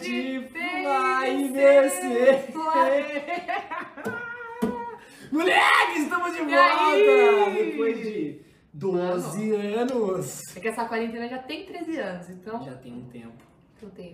[0.00, 2.44] de Fly descer.
[5.30, 7.50] Moleque, estamos de E volta!
[7.54, 8.40] Depois de
[8.72, 10.56] 12 anos.
[10.56, 13.49] É que essa quarentena já tem 13 anos, então Já tem um tempo.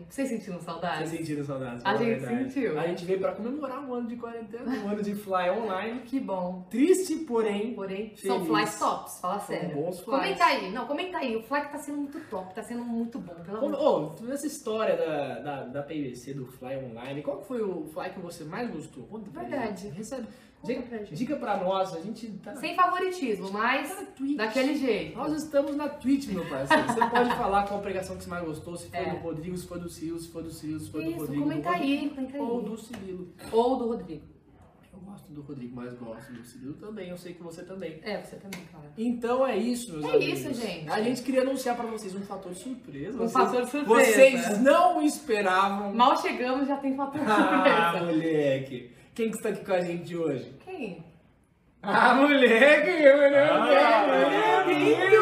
[0.08, 1.08] Vocês sentiram saudade?
[1.08, 1.80] Vocês sentiram saudades?
[1.80, 2.52] A fala gente verdade.
[2.52, 2.78] sentiu.
[2.78, 6.00] A gente veio pra comemorar um ano de quarentena, um ano de Fly online.
[6.00, 6.66] Que bom.
[6.70, 7.74] Triste, porém.
[7.74, 8.48] Porém, são Feliz.
[8.48, 9.74] flies tops, fala São sério.
[9.76, 10.20] bons flies.
[10.20, 11.36] Comenta aí, não, comenta aí.
[11.36, 14.46] O fly que tá sendo muito top, tá sendo muito bom, pelo amor ô, nessa
[14.46, 18.70] história da, da, da PVC, do Fly Online, qual foi o Fly que você mais
[18.70, 19.04] gostou?
[19.04, 19.88] Conta pra Verdade.
[19.88, 20.26] Recebe,
[20.64, 24.36] diga, pra diga pra nós, a gente tá, Sem favoritismo, mas tá na Twitch.
[24.36, 25.16] daquele jeito.
[25.16, 26.82] Nós estamos na Twitch, meu parceiro.
[26.86, 29.10] Você pode falar qual pregação que você mais gostou, se foi É.
[29.10, 31.42] do Rodrigo, se foi do Cirilo, se foi do Cirilo, se foi do Isso, Rodrigo.
[31.42, 32.64] comenta do aí, comenta Ou aí.
[32.64, 33.28] do Cirilo.
[33.52, 34.22] Ou do Rodrigo.
[34.92, 38.00] Eu gosto do Rodrigo, mas gosto do Cirilo também, eu sei que você também.
[38.02, 38.86] É, você também, claro.
[38.96, 40.40] Então é isso, meus É amigos.
[40.40, 40.88] isso, gente.
[40.90, 43.14] A gente queria anunciar pra vocês um fator surpresa.
[43.14, 44.10] Um Vocês- fator surpresa.
[44.12, 45.92] Vocês não esperavam.
[45.94, 48.06] Mal chegamos, já tem fator Ah, surpresa.
[48.12, 48.90] moleque.
[49.16, 50.54] Quem que está aqui com a gente hoje?
[50.62, 51.02] Quem?
[51.82, 53.08] Ah, moleque!
[53.08, 54.92] Ah, moleque!
[54.92, 55.14] Esse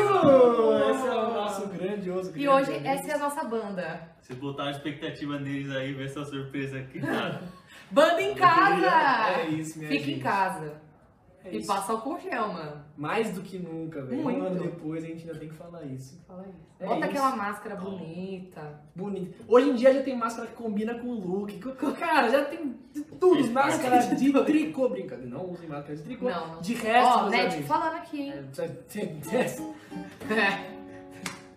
[1.07, 4.09] é o nosso grandioso E hoje essa é a nossa banda.
[4.21, 7.01] Vocês botaram expectativa neles aí, ver essa surpresa aqui.
[7.89, 9.41] Banda em casa!
[9.43, 10.19] É isso, minha Fica gente.
[10.19, 10.73] em casa.
[11.45, 11.67] É e isso.
[11.67, 12.83] passa álcool gel, mano.
[12.97, 14.23] Mais do que nunca, velho.
[14.23, 16.19] Um ano depois a gente ainda tem que falar isso.
[16.27, 16.59] Fala isso.
[16.81, 17.09] É Bota isso.
[17.11, 18.81] aquela máscara bonita.
[18.97, 19.45] Bonito.
[19.47, 21.59] Hoje em dia já tem máscara que combina com o look.
[21.99, 22.75] Cara, já tem
[23.21, 23.47] tudo.
[23.51, 24.89] Máscara de tricô.
[24.89, 26.31] Brincadeira, não usem máscara de tricô.
[26.31, 26.61] Não, não.
[26.63, 27.69] De resto, Ó, meus médico amigos.
[27.69, 28.33] falando aqui, hein?
[28.33, 29.21] É, tem- tem-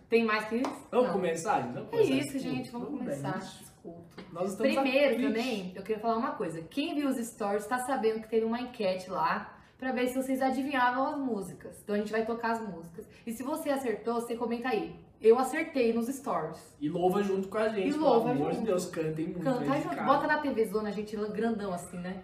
[0.10, 0.88] Tem mais que isso?
[0.92, 1.14] Vamos Não.
[1.14, 1.60] começar?
[1.62, 2.72] Vamos É começar isso, esse gente.
[2.72, 2.98] Vamos bem.
[3.00, 3.38] começar.
[3.38, 4.02] Desculpa.
[4.34, 6.62] Nós estamos na Primeiro também, eu queria falar uma coisa.
[6.64, 10.42] Quem viu os stories tá sabendo que teve uma enquete lá pra ver se vocês
[10.42, 11.80] adivinhavam as músicas.
[11.84, 13.08] Então a gente vai tocar as músicas.
[13.26, 14.96] E se você acertou, você comenta aí.
[15.20, 16.76] Eu acertei nos stories.
[16.80, 17.90] E louva junto com a gente.
[17.90, 18.66] E pelo louva amor de junto.
[18.68, 19.42] Deus, cantem muito.
[19.44, 20.04] Canta de junto.
[20.04, 22.22] Bota na TV Zona, gente, grandão assim, né?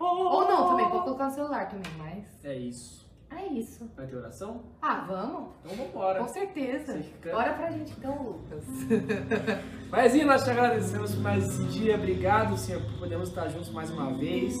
[0.00, 2.44] Oh, Ou não também, pode colocar no celular também, mas.
[2.44, 3.06] É isso.
[3.30, 3.90] É isso.
[3.94, 4.62] Vai ter oração?
[4.80, 5.50] Ah, vamos?
[5.62, 6.20] Então vambora.
[6.20, 6.94] Com certeza.
[6.94, 8.64] Fica- Bora pra gente então, Lucas.
[9.90, 11.96] Mas e nós te agradecemos por mais esse dia.
[11.96, 14.54] Obrigado, Senhor, por podermos estar juntos mais uma vez.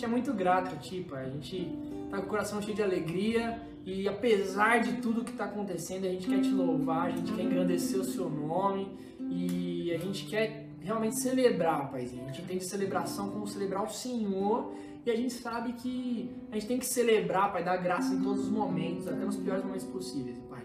[0.00, 1.26] Gente é muito grato a Ti, Pai.
[1.26, 1.76] A gente
[2.10, 3.60] tá com o coração cheio de alegria.
[3.84, 7.42] E apesar de tudo que está acontecendo, a gente quer te louvar, a gente quer
[7.42, 8.96] engrandecer o Seu nome.
[9.28, 12.24] E a gente quer realmente celebrar, Paizinho.
[12.24, 14.72] A gente entende celebração como celebrar o Senhor.
[15.04, 18.44] E a gente sabe que a gente tem que celebrar, Pai, dar graça em todos
[18.44, 20.64] os momentos, até nos piores momentos possíveis, Pai.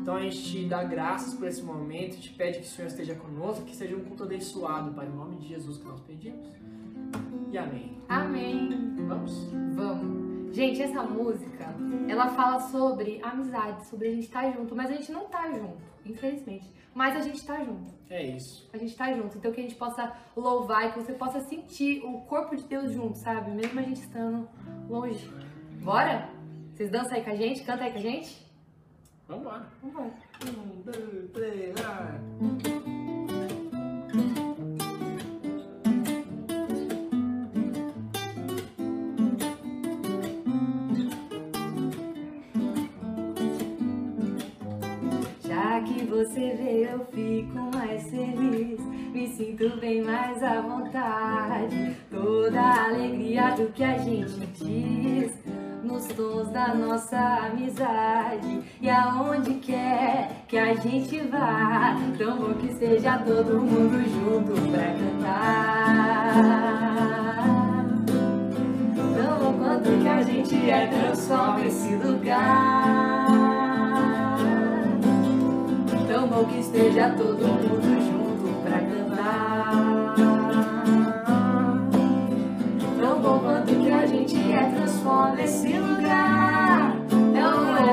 [0.00, 3.14] Então a gente te dá graças por esse momento, te pede que o Senhor esteja
[3.14, 6.71] conosco, que seja um culto abençoado, Pai, em nome de Jesus que nós pedimos.
[7.50, 7.96] E amém.
[8.08, 8.94] Amém.
[9.06, 9.52] Vamos?
[9.74, 10.54] Vamos.
[10.54, 11.74] Gente, essa música,
[12.08, 15.78] ela fala sobre amizade, sobre a gente estar junto, mas a gente não tá junto,
[16.04, 16.70] infelizmente.
[16.94, 17.92] Mas a gente tá junto.
[18.10, 18.68] É isso.
[18.72, 19.38] A gente tá junto.
[19.38, 22.92] Então que a gente possa louvar e que você possa sentir o corpo de Deus
[22.92, 23.50] junto, sabe?
[23.50, 24.46] Mesmo a gente estando
[24.88, 25.30] longe.
[25.82, 26.28] Bora?
[26.74, 27.64] Vocês dançam aí com a gente?
[27.64, 28.46] Canta aí com a gente?
[29.26, 29.66] Vamos lá.
[29.82, 30.12] Vamos.
[30.44, 32.71] Um, dois, três, vai.
[46.12, 48.78] Você veio, eu fico mais feliz.
[49.14, 51.96] Me sinto bem mais à vontade.
[52.10, 55.32] Toda a alegria do que a gente diz.
[55.82, 58.60] Nos tons da nossa amizade.
[58.80, 61.96] E aonde quer que a gente vá.
[62.18, 66.34] Tão bom que seja todo mundo junto pra cantar.
[69.16, 73.21] Tão bom quanto que a gente é, transforma esse lugar.
[76.46, 80.14] Que esteja todo mundo junto pra cantar.
[83.00, 86.96] Tão bom quanto que a gente é, transforma esse lugar.
[87.10, 87.92] É não é?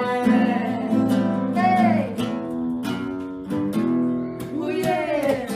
[1.57, 2.15] Ei!
[4.59, 5.47] Oh, yeah!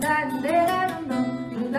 [0.00, 1.70] Da-da-da-dum,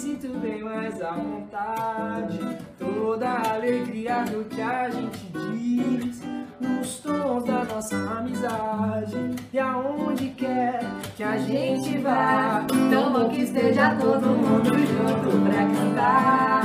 [0.00, 2.38] sinto bem mais à vontade.
[2.78, 6.22] Toda a alegria do que a gente diz.
[6.58, 9.36] Nos tons da nossa amizade.
[9.52, 10.80] E aonde quer
[11.16, 12.64] que a gente vá.
[12.90, 16.62] Tão bom que esteja todo mundo junto pra cantar.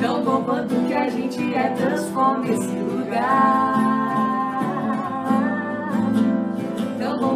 [0.00, 3.93] Tão bom quanto que a gente é, transforma esse lugar.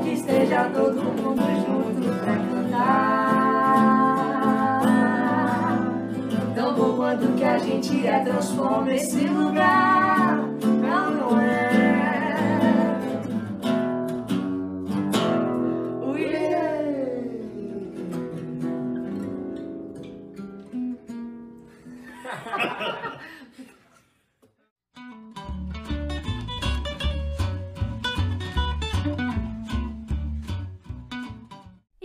[0.09, 3.19] Que esteja todo mundo junto pra cantar.
[6.55, 10.39] Tão bom quanto que a gente é, transforma esse lugar.
[10.65, 11.69] Não, não é.
[16.07, 16.59] Uiê.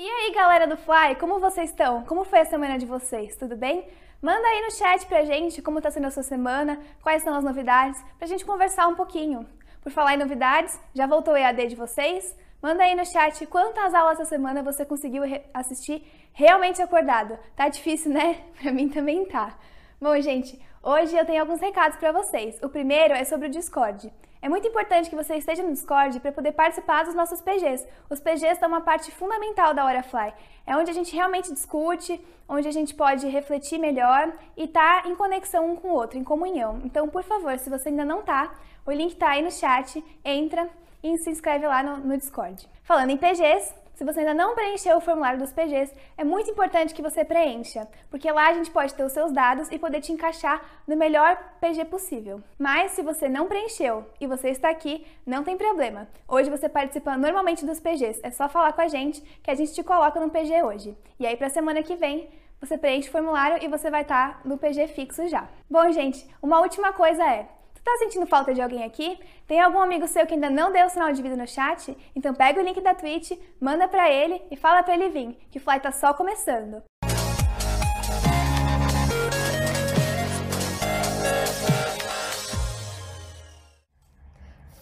[0.04, 2.04] E aí, galera do Fly, como vocês estão?
[2.04, 3.38] Como foi a semana de vocês?
[3.38, 3.88] Tudo bem?
[4.22, 7.44] Manda aí no chat pra gente como tá sendo a sua semana, quais são as
[7.44, 9.48] novidades, pra gente conversar um pouquinho.
[9.82, 12.36] Por falar em novidades, já voltou o EAD de vocês?
[12.62, 17.40] Manda aí no chat quantas aulas essa semana você conseguiu re- assistir realmente acordado.
[17.56, 18.42] Tá difícil, né?
[18.62, 19.58] Pra mim também tá.
[20.02, 22.62] Bom, gente, hoje eu tenho alguns recados pra vocês.
[22.62, 24.12] O primeiro é sobre o Discord.
[24.44, 27.88] É muito importante que você esteja no Discord para poder participar dos nossos PGs.
[28.10, 30.34] Os PGs são uma parte fundamental da Hora Fly.
[30.68, 35.16] É onde a gente realmente discute, onde a gente pode refletir melhor e tá em
[35.16, 36.82] conexão um com o outro, em comunhão.
[36.84, 38.54] Então, por favor, se você ainda não tá,
[38.86, 40.70] o link tá aí no chat, entra
[41.02, 42.68] e se inscreve lá no, no Discord.
[42.84, 43.74] Falando em PGs,
[44.04, 47.88] se você ainda não preencheu o formulário dos PGs, é muito importante que você preencha,
[48.10, 51.38] porque lá a gente pode ter os seus dados e poder te encaixar no melhor
[51.62, 52.44] PG possível.
[52.60, 56.06] Mas se você não preencheu e você está aqui, não tem problema.
[56.28, 59.74] Hoje você participa normalmente dos PGs, é só falar com a gente que a gente
[59.74, 60.98] te coloca no PG hoje.
[61.18, 62.28] E aí para semana que vem,
[62.60, 65.48] você preenche o formulário e você vai estar no PG fixo já.
[65.70, 67.48] Bom, gente, uma última coisa é,
[67.84, 69.20] Tá sentindo falta de alguém aqui?
[69.46, 71.96] Tem algum amigo seu que ainda não deu o sinal de vida no chat?
[72.16, 75.58] Então pega o link da Twitch, manda pra ele e fala pra ele vir, que
[75.58, 76.82] o Fly tá só começando.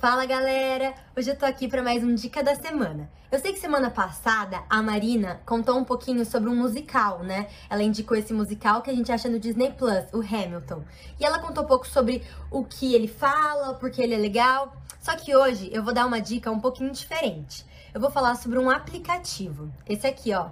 [0.02, 0.96] Fala galera!
[1.16, 3.08] Hoje eu tô aqui para mais um Dica da Semana.
[3.32, 7.48] Eu sei que semana passada a Marina contou um pouquinho sobre um musical, né?
[7.70, 10.84] Ela indicou esse musical que a gente acha no Disney Plus, o Hamilton.
[11.20, 14.76] E ela contou um pouco sobre o que ele fala, porque ele é legal.
[15.00, 17.64] Só que hoje eu vou dar uma dica um pouquinho diferente.
[17.94, 19.72] Eu vou falar sobre um aplicativo.
[19.88, 20.48] Esse aqui, ó.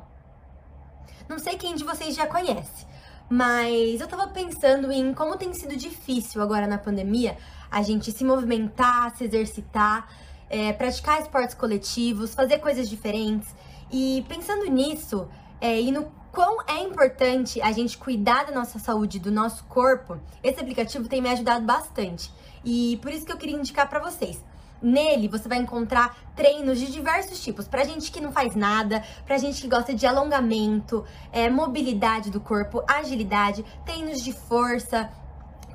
[1.28, 2.86] Não sei quem de vocês já conhece,
[3.28, 7.36] mas eu tava pensando em como tem sido difícil agora na pandemia
[7.72, 10.08] a gente se movimentar, se exercitar,
[10.50, 13.54] é, praticar esportes coletivos, fazer coisas diferentes.
[13.92, 15.28] E pensando nisso,
[15.62, 20.18] é, e no quão é importante a gente cuidar da nossa saúde, do nosso corpo,
[20.44, 22.32] esse aplicativo tem me ajudado bastante.
[22.64, 24.44] E por isso que eu queria indicar para vocês.
[24.82, 29.38] Nele você vai encontrar treinos de diversos tipos, pra gente que não faz nada, pra
[29.38, 35.10] gente que gosta de alongamento, é, mobilidade do corpo, agilidade, treinos de força,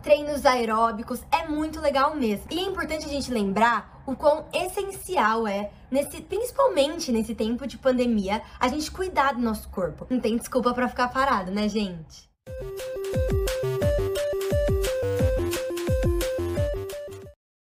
[0.05, 2.45] treinos aeróbicos, é muito legal mesmo.
[2.51, 7.79] E é importante a gente lembrar o quão essencial é, nesse, principalmente nesse tempo de
[7.79, 10.07] pandemia, a gente cuidar do nosso corpo.
[10.11, 12.29] Não tem desculpa pra ficar parado, né, gente?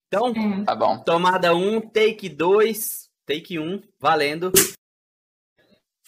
[0.08, 0.32] Então,
[0.64, 0.99] Tá bom.
[1.05, 4.50] tomada 1, take 2, take 1, valendo.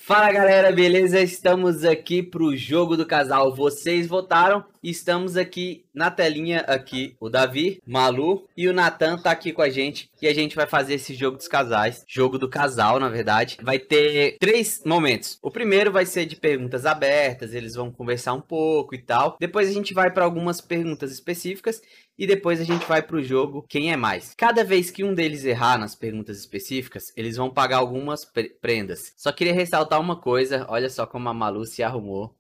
[0.08, 1.20] Fala galera, beleza?
[1.20, 3.55] Estamos aqui pro jogo do casal.
[3.55, 9.31] Vocês votaram e estamos aqui na telinha aqui o Davi, Malu e o Natan tá
[9.31, 12.49] aqui com a gente e a gente vai fazer esse jogo dos casais, jogo do
[12.49, 13.58] casal, na verdade.
[13.60, 15.38] Vai ter três momentos.
[15.43, 19.37] O primeiro vai ser de perguntas abertas, eles vão conversar um pouco e tal.
[19.38, 21.82] Depois a gente vai para algumas perguntas específicas
[22.18, 24.34] e depois a gente vai pro jogo quem é mais.
[24.37, 29.12] Cada vez que um deles errar nas perguntas específicas, eles vão pagar algumas pre- prendas.
[29.16, 32.34] Só queria ressaltar uma coisa, olha só como a Malu se arrumou.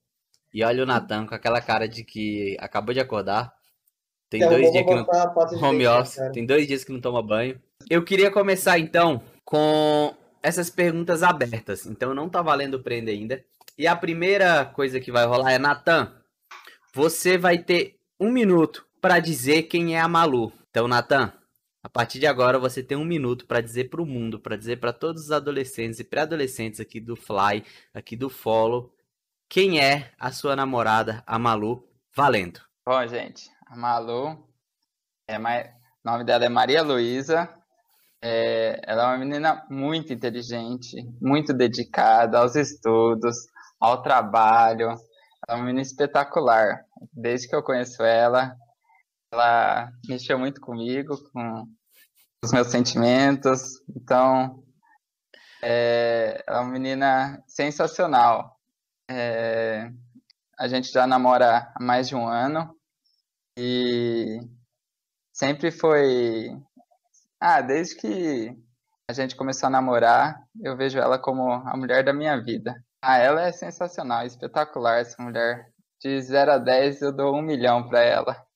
[0.52, 3.52] E olha o Natan com aquela cara de que acabou de acordar.
[4.30, 5.06] Tem dois dias que não
[5.62, 6.32] home office, cara.
[6.32, 7.60] tem dois dias que não toma banho.
[7.88, 11.86] Eu queria começar então com essas perguntas abertas.
[11.86, 13.44] Então não tá valendo prenda ainda.
[13.76, 16.12] E a primeira coisa que vai rolar é Natan.
[16.94, 20.52] Você vai ter um minuto para dizer quem é a Malu.
[20.70, 21.32] Então, Natan,
[21.82, 24.78] a partir de agora você tem um minuto para dizer para o mundo, para dizer
[24.78, 27.64] para todos os adolescentes e pré-adolescentes aqui do Fly,
[27.94, 28.92] aqui do Follow,
[29.48, 32.60] quem é a sua namorada, a Malu, valendo.
[32.86, 34.46] Bom, gente, a Malu,
[35.26, 35.70] é mai-
[36.04, 37.48] o nome dela é Maria Luísa.
[38.22, 43.36] É, ela é uma menina muito inteligente, muito dedicada aos estudos,
[43.78, 44.88] ao trabalho.
[44.90, 44.98] Ela
[45.48, 46.84] é uma menina espetacular.
[47.12, 48.56] Desde que eu conheço ela,
[49.32, 51.66] ela mexeu muito comigo, com
[52.44, 53.80] os meus sentimentos.
[53.88, 54.62] Então,
[55.62, 58.56] é, é uma menina sensacional.
[59.10, 59.90] É,
[60.58, 62.74] a gente já namora há mais de um ano
[63.58, 64.40] e
[65.32, 66.50] sempre foi.
[67.40, 68.56] Ah, desde que
[69.08, 72.74] a gente começou a namorar, eu vejo ela como a mulher da minha vida.
[73.02, 75.72] Ah, ela é sensacional, espetacular essa mulher.
[76.00, 78.47] De 0 a 10 eu dou um milhão pra ela.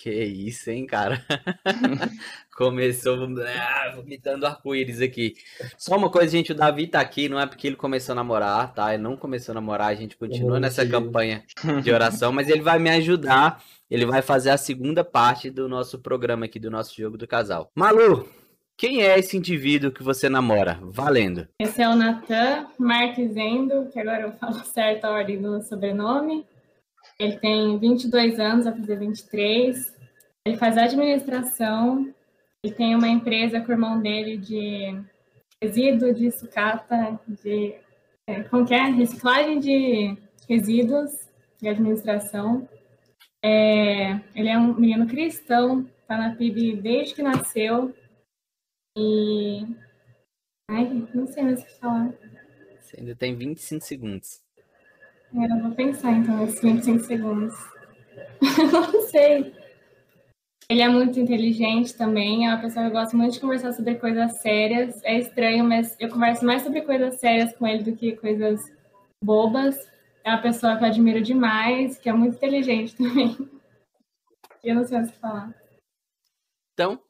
[0.00, 1.22] Que isso, hein, cara?
[2.56, 5.34] começou ah, vomitando arco-íris aqui.
[5.76, 8.72] Só uma coisa, gente, o Davi tá aqui, não é porque ele começou a namorar,
[8.72, 8.94] tá?
[8.94, 11.44] Ele não começou a namorar, a gente continua nessa campanha
[11.82, 13.62] de oração, mas ele vai me ajudar.
[13.90, 17.70] Ele vai fazer a segunda parte do nosso programa aqui, do nosso jogo do casal.
[17.74, 18.26] Malu,
[18.78, 20.78] quem é esse indivíduo que você namora?
[20.80, 21.46] Valendo.
[21.58, 26.46] Esse é o Natan Marquezendo, que agora eu falo certo a ordem do sobrenome.
[27.20, 29.94] Ele tem 22 anos, vai fazer 23.
[30.46, 32.14] Ele faz administração.
[32.64, 34.98] Ele tem uma empresa com o irmão dele de
[35.62, 37.74] resíduo de sucata, de.
[38.26, 38.84] É, como que é?
[38.84, 40.16] Reciclagem de
[40.48, 41.10] resíduos
[41.60, 42.66] de administração.
[43.44, 47.94] É, ele é um menino cristão, tá na PIB desde que nasceu.
[48.96, 49.66] E.
[50.70, 52.14] Ai, não sei mais o que falar.
[52.80, 54.40] Você ainda tem 25 segundos.
[55.34, 57.54] É, eu vou pensar então, esses 25 segundos.
[58.72, 59.54] não sei.
[60.68, 63.96] Ele é muito inteligente também, é uma pessoa que eu gosto muito de conversar sobre
[63.96, 65.02] coisas sérias.
[65.02, 68.60] É estranho, mas eu converso mais sobre coisas sérias com ele do que coisas
[69.22, 69.76] bobas.
[70.22, 73.36] É uma pessoa que eu admiro demais, que é muito inteligente também.
[74.62, 75.54] Eu não sei o que falar.
[76.74, 77.00] Então,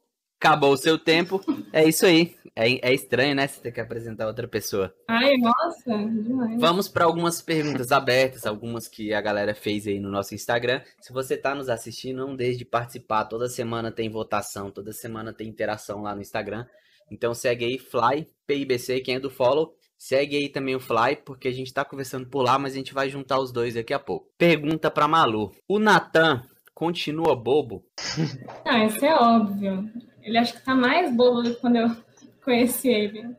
[0.41, 1.39] acabou o seu tempo.
[1.71, 2.35] É isso aí.
[2.55, 3.47] É, é estranho, né?
[3.47, 4.93] Você ter que apresentar outra pessoa.
[5.07, 6.59] Ai, nossa, demais.
[6.59, 10.81] Vamos para algumas perguntas abertas, algumas que a galera fez aí no nosso Instagram.
[10.99, 13.25] Se você está nos assistindo, não deixe de participar.
[13.25, 16.65] Toda semana tem votação, toda semana tem interação lá no Instagram.
[17.09, 19.75] Então segue aí Fly PIBC, quem é do follow.
[19.97, 22.93] Segue aí também o Fly, porque a gente está conversando por lá, mas a gente
[22.93, 24.27] vai juntar os dois daqui a pouco.
[24.35, 25.51] Pergunta para Malu.
[25.67, 26.41] O Natan
[26.73, 27.85] continua bobo?
[28.65, 29.91] Ah, isso é óbvio.
[30.23, 31.89] Ele acho que tá mais bobo do que quando eu
[32.43, 33.35] conheci ele.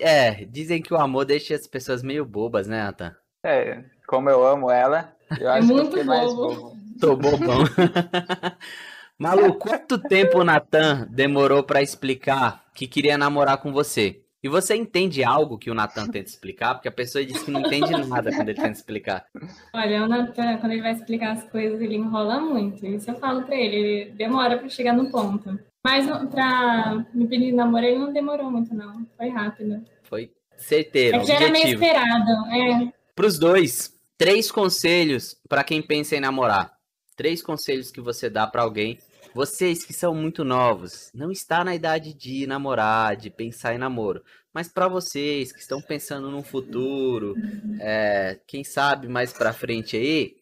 [0.00, 3.14] É, dizem que o amor deixa as pessoas meio bobas, né, Natan?
[3.44, 6.54] É, como eu amo ela, eu É acho que eu muito fiquei mais bobo.
[6.54, 6.76] bobo.
[7.00, 7.64] Tô bobão.
[9.18, 14.22] Malu, quanto tempo o Natan demorou pra explicar que queria namorar com você?
[14.42, 16.74] E você entende algo que o Natan tenta explicar?
[16.74, 19.26] Porque a pessoa diz que não entende nada quando ele tenta explicar.
[19.74, 22.86] Olha, o Natan, quando ele vai explicar as coisas, ele enrola muito.
[22.86, 25.58] Isso eu falo pra ele, ele demora pra chegar no ponto.
[25.84, 29.06] Mas pra me pedir namoro, ele não demorou muito, não.
[29.16, 29.82] Foi rápido.
[30.02, 32.30] Foi certeiro, É que já era meio esperado.
[32.52, 36.72] É, Pros dois, três conselhos pra quem pensa em namorar.
[37.16, 38.98] Três conselhos que você dá pra alguém.
[39.34, 44.22] Vocês que são muito novos, não está na idade de namorar, de pensar em namoro.
[44.52, 47.36] Mas pra vocês que estão pensando num futuro,
[47.78, 50.34] é, quem sabe mais pra frente aí,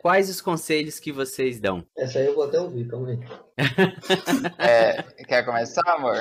[0.00, 1.84] quais os conselhos que vocês dão?
[1.96, 3.18] Essa aí eu vou até ouvir, calma aí.
[4.58, 6.16] É, quer começar, amor?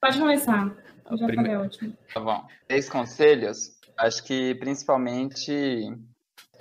[0.00, 0.74] pode começar.
[1.10, 1.92] Eu já Prime- falei última.
[2.12, 2.44] Tá bom.
[2.68, 3.70] Três conselhos.
[3.96, 5.92] Acho que principalmente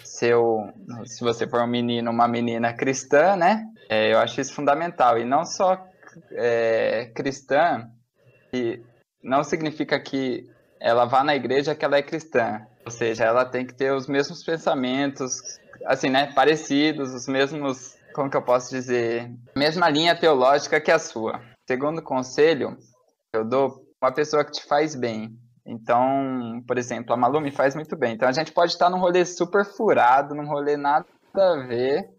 [0.03, 0.71] se, eu,
[1.05, 3.65] se você for um menino, uma menina cristã, né?
[3.89, 5.17] É, eu acho isso fundamental.
[5.17, 5.83] E não só
[6.31, 7.89] é, cristã,
[8.53, 8.81] e
[9.23, 10.49] não significa que
[10.79, 12.65] ela vá na igreja que ela é cristã.
[12.85, 15.39] Ou seja, ela tem que ter os mesmos pensamentos,
[15.85, 16.31] assim, né?
[16.33, 19.31] Parecidos, os mesmos, como que eu posso dizer?
[19.55, 21.41] Mesma linha teológica que a sua.
[21.67, 22.77] Segundo conselho,
[23.33, 25.37] eu dou uma pessoa que te faz bem.
[25.65, 28.13] Então, por exemplo, a Malu me faz muito bem.
[28.13, 32.09] Então a gente pode estar num rolê super furado, num rolê nada a ver,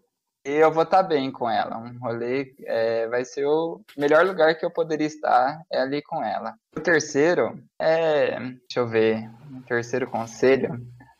[0.45, 1.77] e eu vou estar bem com ela.
[1.77, 6.23] Um rolê é, vai ser o melhor lugar que eu poderia estar é ali com
[6.23, 6.53] ela.
[6.75, 10.69] O terceiro é, deixa eu ver, o terceiro conselho,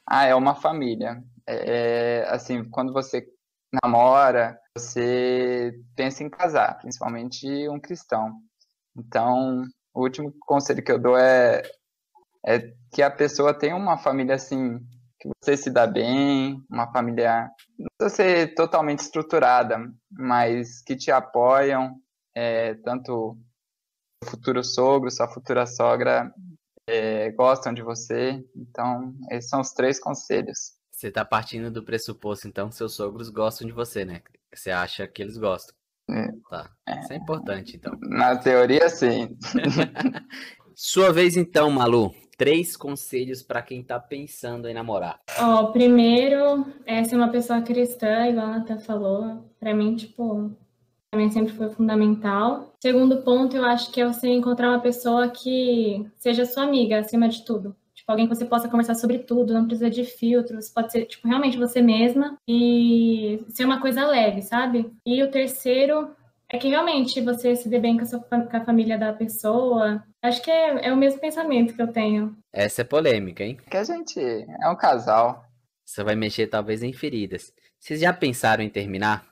[0.08, 1.22] ah, é uma família.
[1.48, 3.26] É, assim, quando você
[3.84, 8.34] namora, você pensa em casar, principalmente um cristão.
[8.96, 11.64] Então, o último conselho que eu dou é,
[12.46, 12.60] é
[12.92, 14.80] que a pessoa tenha uma família assim,
[15.20, 19.80] que você se dá bem, uma família, não precisa ser totalmente estruturada,
[20.12, 21.96] mas que te apoiam,
[22.36, 23.38] é, tanto
[24.24, 26.32] o futuro sogro, sua futura sogra
[26.88, 28.44] é, gostam de você.
[28.56, 30.73] Então, esses são os três conselhos.
[31.04, 34.22] Você tá partindo do pressuposto, então, que seus sogros gostam de você, né?
[34.56, 35.76] Você acha que eles gostam.
[36.10, 36.30] É.
[36.50, 36.72] Tá.
[37.02, 37.92] Isso é importante, então.
[38.04, 39.36] Na teoria, sim.
[40.74, 42.16] Sua vez, então, Malu.
[42.38, 45.20] Três conselhos pra quem tá pensando em namorar.
[45.38, 49.52] Ó, primeiro, é ser uma pessoa cristã, igual a Nata falou.
[49.60, 50.56] Pra mim, tipo,
[51.12, 52.74] também sempre foi fundamental.
[52.82, 57.28] Segundo ponto, eu acho que é você encontrar uma pessoa que seja sua amiga, acima
[57.28, 57.76] de tudo.
[58.04, 61.26] Tipo, alguém que você possa conversar sobre tudo, não precisa de filtros, pode ser, tipo,
[61.26, 64.92] realmente você mesma e ser uma coisa leve, sabe?
[65.06, 66.14] E o terceiro
[66.50, 70.04] é que realmente você se dê bem com a, sua, com a família da pessoa.
[70.22, 72.38] Acho que é, é o mesmo pensamento que eu tenho.
[72.52, 73.58] Essa é polêmica, hein?
[73.72, 75.46] Que a gente é um casal.
[75.86, 77.54] Você vai mexer talvez em feridas.
[77.80, 79.26] Vocês já pensaram em terminar?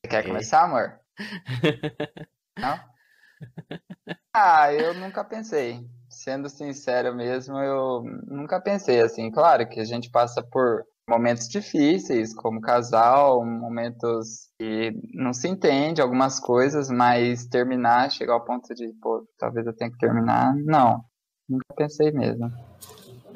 [0.00, 0.98] Você quer começar, amor?
[2.58, 2.95] Não?
[4.38, 5.82] Ah, eu nunca pensei.
[6.10, 9.30] Sendo sincero mesmo, eu nunca pensei assim.
[9.30, 16.02] Claro que a gente passa por momentos difíceis como casal, momentos que não se entende
[16.02, 21.02] algumas coisas, mas terminar, chegar ao ponto de, pô, talvez eu tenha que terminar, não.
[21.48, 22.50] Nunca pensei mesmo.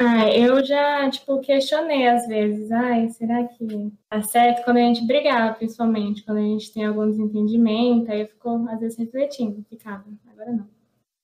[0.03, 2.73] Ah, eu já, tipo, questionei às vezes.
[2.73, 4.65] Ai, será que tá certo?
[4.65, 8.81] Quando a gente brigava, principalmente, quando a gente tem algum desentendimento, aí eu fico, às
[8.81, 9.63] vezes, refletindo.
[9.69, 10.67] Ficava, agora não.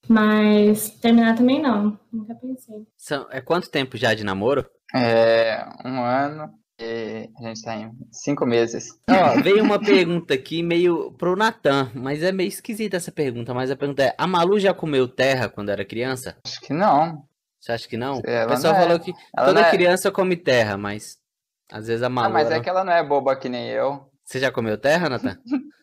[0.06, 2.86] Mas terminar também não, nunca pensei.
[2.98, 4.68] São, é quanto tempo já de namoro?
[4.94, 8.88] É um ano e a gente tá em cinco meses.
[9.08, 13.54] Ó, veio uma pergunta aqui meio pro Natan, mas é meio esquisita essa pergunta.
[13.54, 16.36] Mas a pergunta é: a Malu já comeu terra quando era criança?
[16.44, 17.24] Acho que não.
[17.66, 18.22] Você acha que não?
[18.24, 21.18] Ela o pessoal não é- falou que ela toda é- criança come terra, mas
[21.72, 22.28] às vezes a Malu.
[22.28, 24.08] Ah, mas ela- é que ela não é boba que nem eu.
[24.24, 25.36] Você já comeu terra, Natan?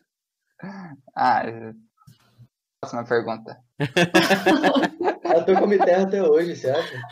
[1.14, 1.42] Ah,
[2.80, 3.58] próxima pergunta.
[5.34, 7.02] Eu tô come terra até hoje, você acha?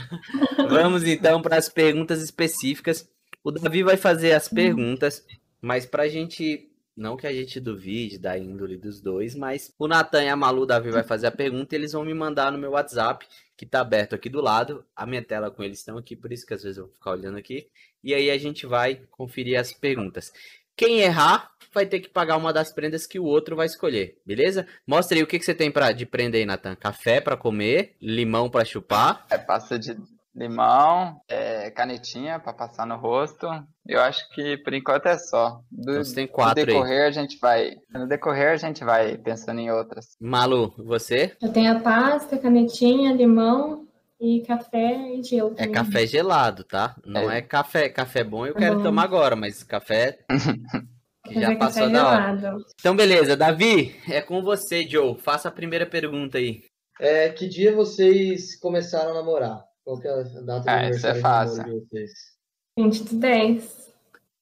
[0.71, 3.07] Vamos então para as perguntas específicas.
[3.45, 5.23] O Davi vai fazer as perguntas,
[5.61, 6.71] mas para a gente.
[6.97, 10.63] Não que a gente duvide da índole dos dois, mas o Natan e a Malu,
[10.63, 13.27] o Davi vai fazer a pergunta e eles vão me mandar no meu WhatsApp,
[13.63, 14.85] que tá aberto aqui do lado.
[14.95, 17.13] A minha tela com eles estão aqui, por isso que às vezes eu vou ficar
[17.13, 17.69] olhando aqui.
[18.03, 20.33] E aí a gente vai conferir as perguntas.
[20.77, 24.67] Quem errar vai ter que pagar uma das prendas que o outro vai escolher, beleza?
[24.85, 26.75] Mostra aí o que, que você tem pra, de prenda aí, Natan.
[26.75, 29.25] Café para comer, limão para chupar.
[29.31, 29.97] É pasta de
[30.35, 33.47] limão, é, canetinha pra passar no rosto.
[33.87, 35.61] Eu acho que por enquanto é só.
[35.71, 36.67] Do, Então você tem no quatro aí.
[36.67, 37.73] decorrer a gente vai.
[37.91, 40.17] No decorrer a gente vai pensando em outras.
[40.21, 41.37] Malu, você?
[41.43, 43.87] Eu tenho a pasta, canetinha, limão
[44.21, 45.53] e café e gelo.
[45.53, 45.73] É também.
[45.73, 46.95] café gelado, tá?
[47.05, 47.43] Não é, É.
[47.43, 47.89] café.
[47.89, 48.83] Café bom eu Tá quero bom.
[48.85, 50.19] tomar agora, mas café
[51.27, 52.37] que já é passou café da hora.
[52.39, 52.65] gelado.
[52.81, 53.37] Então, beleza.
[53.37, 55.17] Davi, é com você, Joe.
[55.19, 56.63] Faça a primeira pergunta aí.
[57.01, 59.61] É, que dia vocês começaram a namorar?
[59.85, 61.65] Qual que é a data de Ah, isso é aniversário de fácil.
[61.65, 62.11] de vocês?
[62.79, 63.93] 20 do 10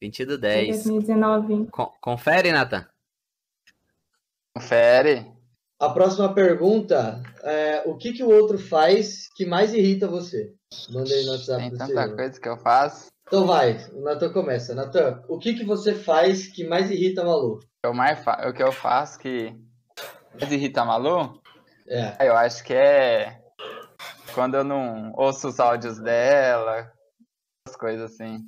[0.03, 0.85] 20 do de 10.
[0.85, 1.67] 2019.
[1.71, 2.87] Con- confere, Nathan.
[4.55, 5.27] Confere.
[5.79, 10.55] A próxima pergunta é o que, que o outro faz que mais irrita você?
[10.91, 12.17] Manda aí no WhatsApp Tem do tanta Senhor.
[12.17, 13.07] coisa que eu faço.
[13.27, 14.75] Então vai, o Natan começa.
[14.75, 17.61] Natan, o que, que você faz que mais irrita a Malu?
[17.87, 19.55] O, mais fa- o que eu faço que
[20.39, 21.41] mais irrita a Malu,
[21.89, 22.29] É.
[22.29, 23.40] eu acho que é
[24.35, 26.91] quando eu não ouço os áudios dela,
[27.69, 28.39] as coisas assim.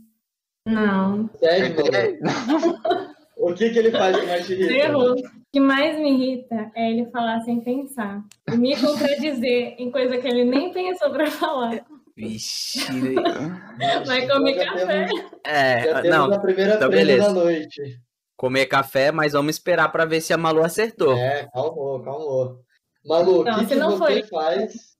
[0.66, 1.76] Não, Sério?
[3.36, 4.72] O que, que ele faz que mais te irrita?
[4.72, 5.12] errou.
[5.14, 8.22] O que mais me irrita é ele falar sem pensar.
[8.48, 11.84] E me contradizer em coisa que ele nem pensou pra falar.
[12.16, 12.78] Vixe.
[14.06, 15.06] Vai Então comer já café.
[15.06, 16.32] Temos, já É, temos não.
[16.32, 17.26] a primeira então beleza.
[17.26, 18.00] da noite.
[18.36, 21.16] Comer café, mas vamos esperar pra ver se a Malu acertou.
[21.16, 22.60] É, calmou, calmou.
[23.04, 24.22] Malu, o Não, que, que não você foi.
[24.24, 24.91] faz?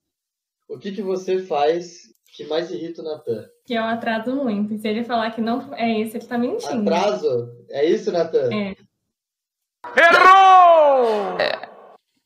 [0.73, 3.45] O que, que você faz que mais irrita o Natan?
[3.63, 4.73] Que eu atraso muito.
[4.73, 6.89] E se ele falar que não é isso, ele tá mentindo.
[6.91, 7.51] Atraso?
[7.69, 8.49] É isso, Natan?
[8.51, 8.75] É.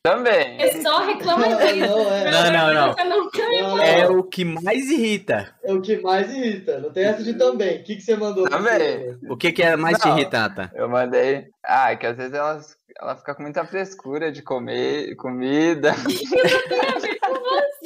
[0.02, 0.62] Também.
[0.62, 1.80] É só reclama Não, disso.
[1.80, 2.32] não, é.
[2.32, 3.24] Não, não, não.
[3.24, 5.54] Nunca me Não, É o que mais irrita.
[5.62, 6.80] É o que mais irrita.
[6.80, 7.82] Não tem essa de também.
[7.82, 8.48] O que, que você mandou?
[8.50, 9.18] Também.
[9.30, 10.18] O que, que é mais te Não.
[10.18, 10.72] irrita, Nathan?
[10.74, 11.50] Eu mandei.
[11.66, 12.62] Ah, é que às vezes ela,
[13.02, 15.94] ela fica com muita frescura de comer comida.
[15.94, 17.77] tem a ver com você.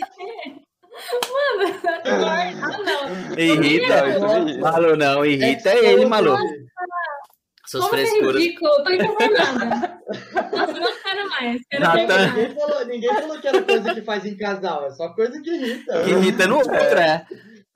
[1.31, 1.79] Mano,
[2.61, 3.39] ah, não.
[3.39, 4.19] Irrita.
[4.19, 4.59] Não.
[4.59, 6.37] Malu não, irrita é ele, você Malu.
[7.67, 8.41] Suas Como é frescuras.
[8.41, 8.91] ridículo, eu tô.
[10.57, 11.61] Nossa, não quero mais.
[11.69, 12.07] Quero Nathan.
[12.07, 12.35] terminar.
[12.35, 14.85] Ninguém falou, ninguém falou que era coisa que faz em casal.
[14.87, 16.03] É só coisa que irrita.
[16.03, 17.25] Que irrita no outro, é.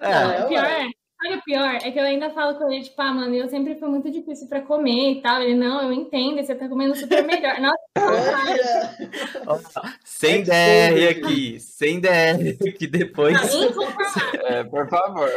[0.02, 0.12] É.
[0.12, 0.88] É, O pior é,
[1.21, 1.75] sabe o pior?
[1.75, 4.47] É que eu ainda falo com ele, tipo, ah, mano, eu sempre fui muito difícil
[4.47, 5.41] pra comer e tal.
[5.41, 7.60] Ele, não, eu entendo, você tá comendo super melhor.
[7.60, 7.75] Nossa,
[9.86, 13.38] É, Sem DR aqui, sem DR aqui depois.
[14.45, 15.30] É, por favor.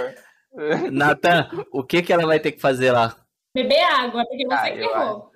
[0.93, 3.17] Nathan, o que que ela vai ter que fazer lá?
[3.55, 5.33] Beber água, porque você Ah, que errou.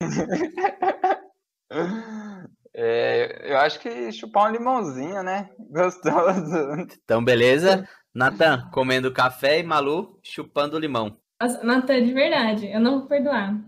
[2.74, 5.50] É, eu acho que chupar um limãozinho, né?
[5.70, 6.56] Gostoso.
[7.04, 7.86] Então, beleza?
[8.14, 11.18] Nathan, comendo café e Malu chupando limão.
[11.62, 13.58] Natan, de verdade, eu não vou perdoar.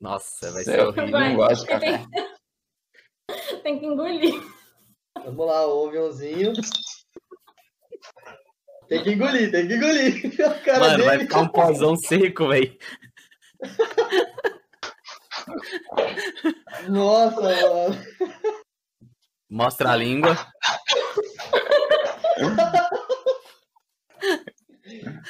[0.00, 1.10] Nossa, vai ser Eu horrível.
[1.10, 1.28] Vai.
[1.28, 1.98] não gosto de café.
[1.98, 2.08] Tem,
[3.62, 4.34] tem que engolir.
[5.22, 6.52] Vamos lá, o aviãozinho.
[8.88, 10.40] Tem que engolir, tem que engolir.
[10.50, 11.28] A cara Mano, vai dele.
[11.28, 12.76] ficar um pozão seco, velho.
[16.88, 17.96] Nossa, mano.
[19.50, 20.36] Mostra a língua.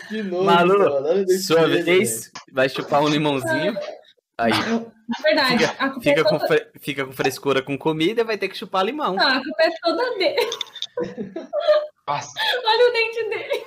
[0.08, 1.28] Que nojo, Malu, mano.
[1.38, 3.74] Sua vez, vai chupar um limãozinho.
[4.38, 6.46] Aí, Na verdade, a culpa fica é com, toda...
[6.46, 9.14] fre- fica com frescura com comida e vai ter que chupar limão.
[9.14, 10.50] Não, a culpa é toda dele.
[12.06, 12.30] Nossa,
[12.64, 13.66] Olha o dente dele.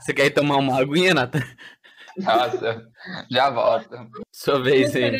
[0.00, 1.40] Você quer tomar uma aguinha, Nathan?
[2.18, 2.90] Nossa,
[3.30, 3.88] já volto.
[4.32, 5.18] Sua vez aí.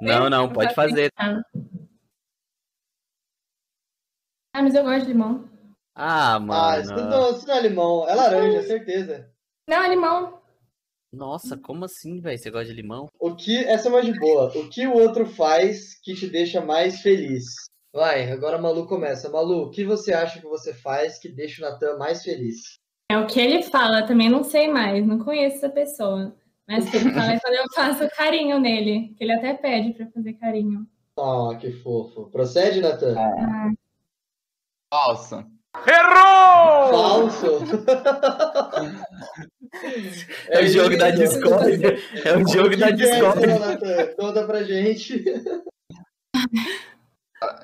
[0.00, 1.10] Não, não, pode fazer.
[4.54, 5.48] Ah, mas eu gosto de limão.
[5.94, 7.10] Ah, Ah, isso mano.
[7.10, 9.30] não, isso não é limão, é laranja, certeza.
[9.68, 10.40] Não, é limão.
[11.12, 12.38] Nossa, como assim, velho?
[12.38, 13.06] Você gosta de limão?
[13.20, 14.46] O que, essa é mais de boa.
[14.56, 17.44] O que o outro faz que te deixa mais feliz?
[17.94, 19.28] Vai, agora a Malu começa.
[19.28, 22.78] Malu, o que você acha que você faz que deixa o Natan mais feliz?
[23.12, 26.34] É o que ele fala, também não sei mais, não conheço essa pessoa.
[26.66, 29.92] Mas o que ele fala é quando eu faço carinho nele, que ele até pede
[29.92, 30.86] pra fazer carinho.
[31.18, 32.30] Ah, que fofo.
[32.30, 33.14] Procede, Natan?
[34.90, 35.44] Falso.
[36.90, 37.46] Falso.
[40.48, 41.98] É o jogo da discórdia.
[42.24, 44.14] É o jogo da que é?
[44.14, 45.22] Conta pra gente.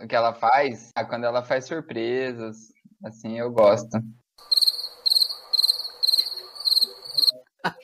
[0.03, 0.91] O que ela faz?
[0.95, 2.71] Ah, quando ela faz surpresas,
[3.03, 3.99] assim, eu gosto.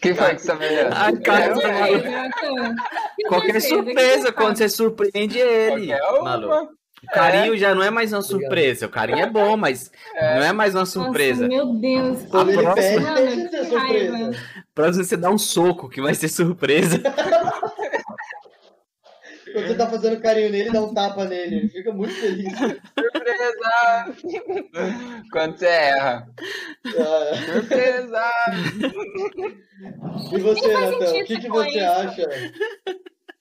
[0.01, 0.89] Que foi que você olhou?
[0.93, 1.29] A que
[3.29, 5.89] Qualquer surpresa, quando você surpreende ele.
[5.89, 6.23] Qualquer uma.
[6.23, 6.69] Malu.
[7.05, 8.87] O carinho já não é mais uma surpresa.
[8.87, 11.47] O carinho é bom, mas não é mais uma surpresa.
[11.47, 12.21] Nossa, meu Deus.
[12.21, 14.13] Ele próxima- pede, Mano, deixa de ser que surpresa.
[14.17, 14.37] raiva.
[14.75, 17.03] Próximo você dá um soco, que vai ser surpresa.
[19.55, 21.59] Quando você tá fazendo carinho nele, dá um tapa nele.
[21.59, 22.53] Ele fica muito feliz.
[22.59, 24.13] Surpresa!
[25.31, 26.29] Quando você erra.
[26.87, 28.25] Ah, Surpresa!
[30.33, 31.87] E você, Natan, o que, que você isso.
[31.87, 32.29] acha?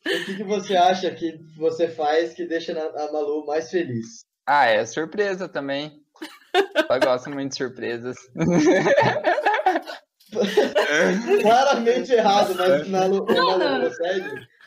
[0.05, 4.23] O que, que você acha que você faz que deixa a Malu mais feliz?
[4.45, 5.99] Ah, é surpresa também.
[6.53, 8.17] Eu gosto muito de surpresas.
[11.41, 13.89] Claramente errado, mas Malu, Não, Malu não.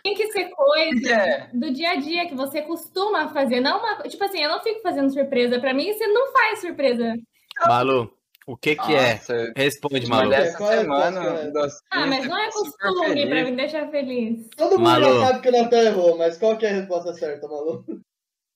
[0.06, 1.48] Tem que ser coisa É.
[1.52, 3.58] do dia a dia que você costuma fazer.
[3.60, 3.96] Não uma.
[4.04, 5.58] Tipo assim, eu não fico fazendo surpresa.
[5.58, 7.14] Pra mim, você não faz surpresa.
[7.66, 8.12] Malu,
[8.46, 9.14] o que que é?
[9.14, 10.30] Nossa, Responde, Mas Malu.
[10.30, 11.20] dessa Qual é a semana,
[11.90, 14.46] Ah, mas não é costume pra me deixar feliz.
[14.56, 15.20] Todo mundo Malu.
[15.20, 17.84] já sabe que o Natan errou, mas qual que é a resposta certa, Malu?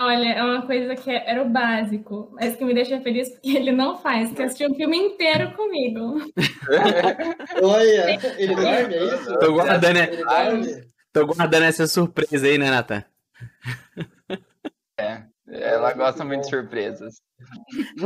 [0.03, 3.73] Olha, é uma coisa que era o básico, mas que me deixa feliz porque ele
[3.73, 6.15] não faz, que é assistir um filme inteiro comigo.
[7.63, 9.39] Olha, ele dorme, é isso?
[9.39, 10.90] Tô guardando, dorme?
[11.13, 13.05] Tô guardando essa surpresa aí, né, Nathan?
[14.99, 17.17] É, ela gosta muito de surpresas.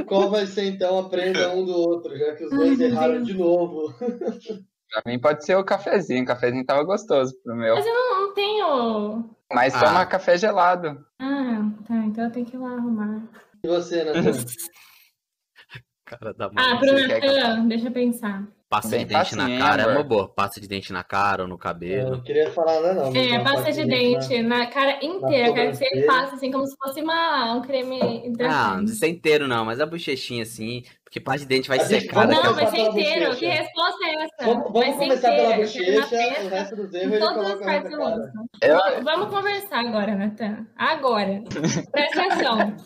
[0.06, 3.22] Qual vai ser então a prenda um do outro, já que os dois Ai, erraram
[3.22, 3.92] de novo?
[3.98, 6.22] Pra mim pode ser o cafezinho.
[6.22, 7.74] O cafezinho tava gostoso pro meu.
[7.74, 9.30] Mas eu não, não tenho.
[9.52, 9.80] Mas Ah.
[9.84, 11.04] toma café gelado.
[11.20, 13.22] Ah, tá, então eu tenho que ir lá arrumar.
[13.64, 14.20] E você, Natan?
[16.06, 16.62] Cara da mão.
[16.64, 18.46] Ah, pro você quer Natan, deixa eu pensar.
[18.74, 20.28] Pasta Bem de dente na cara é uma boa.
[20.28, 22.10] Pasta de dente na cara ou no Eu cabelo.
[22.10, 23.12] não queria falar nada, não.
[23.12, 23.96] mas É, parte de né?
[23.96, 25.48] dente na cara inteira.
[25.48, 28.00] Eu quero que você faça assim, como se fosse uma, um creme
[28.40, 30.82] Ah, não precisa ser inteiro, não, mas a bochechinha assim,
[31.14, 33.36] porque pasta de dente vai A gente- secar daqui a Não, vai ser pela inteiro.
[33.36, 34.34] Que resposta é essa?
[34.44, 35.66] Vamos, vai vamos ser começar pela.
[35.66, 38.30] Chega na bochecha, o resto dos erros todas as partes do rosto.
[38.60, 40.66] Eu- Vamos- Vamos conversar agora, Natan.
[40.76, 41.42] Agora.
[41.92, 42.76] Presta atenção.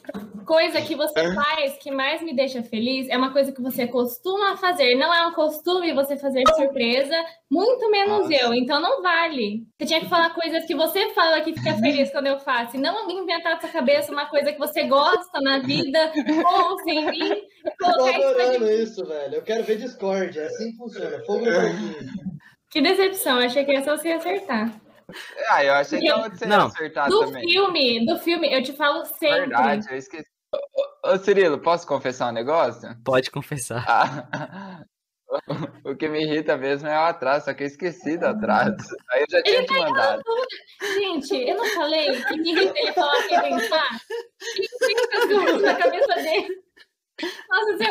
[0.45, 4.57] Coisa que você faz que mais me deixa feliz é uma coisa que você costuma
[4.57, 4.95] fazer.
[4.95, 7.15] Não é um costume você fazer surpresa,
[7.51, 8.35] muito menos Nossa.
[8.35, 8.55] eu.
[8.55, 9.65] Então não vale.
[9.79, 12.77] Você tinha que falar coisas que você fala que fica feliz quando eu faço.
[12.77, 16.13] E não inventar na sua cabeça uma coisa que você gosta na vida,
[16.47, 17.31] ou sem mim,
[17.79, 19.35] Tô adorando isso, velho.
[19.37, 20.39] Eu quero ver Discord.
[20.39, 21.23] É assim que funciona.
[21.25, 22.29] Fogo no.
[22.71, 24.81] Que decepção, eu achei que essa você ia acertar.
[25.49, 26.67] Ah, eu achei que você ia Não.
[26.67, 27.43] acertar Do também.
[27.49, 29.41] filme, do filme, eu te falo sempre.
[29.41, 30.29] Verdade, eu esqueci.
[30.55, 32.89] Ô, ô, Cirilo, posso confessar um negócio?
[33.05, 33.85] Pode confessar.
[33.89, 34.83] Ah,
[35.85, 38.77] o que me irrita mesmo é o atraso, só que eu esqueci do atraso.
[39.11, 40.23] Aí eu já tinha Ele te mandado.
[40.95, 43.89] Gente, eu não falei que me irrita ele falar sem pensar?
[44.57, 46.49] Que fica na cabeça dele?
[47.49, 47.85] Nossa, você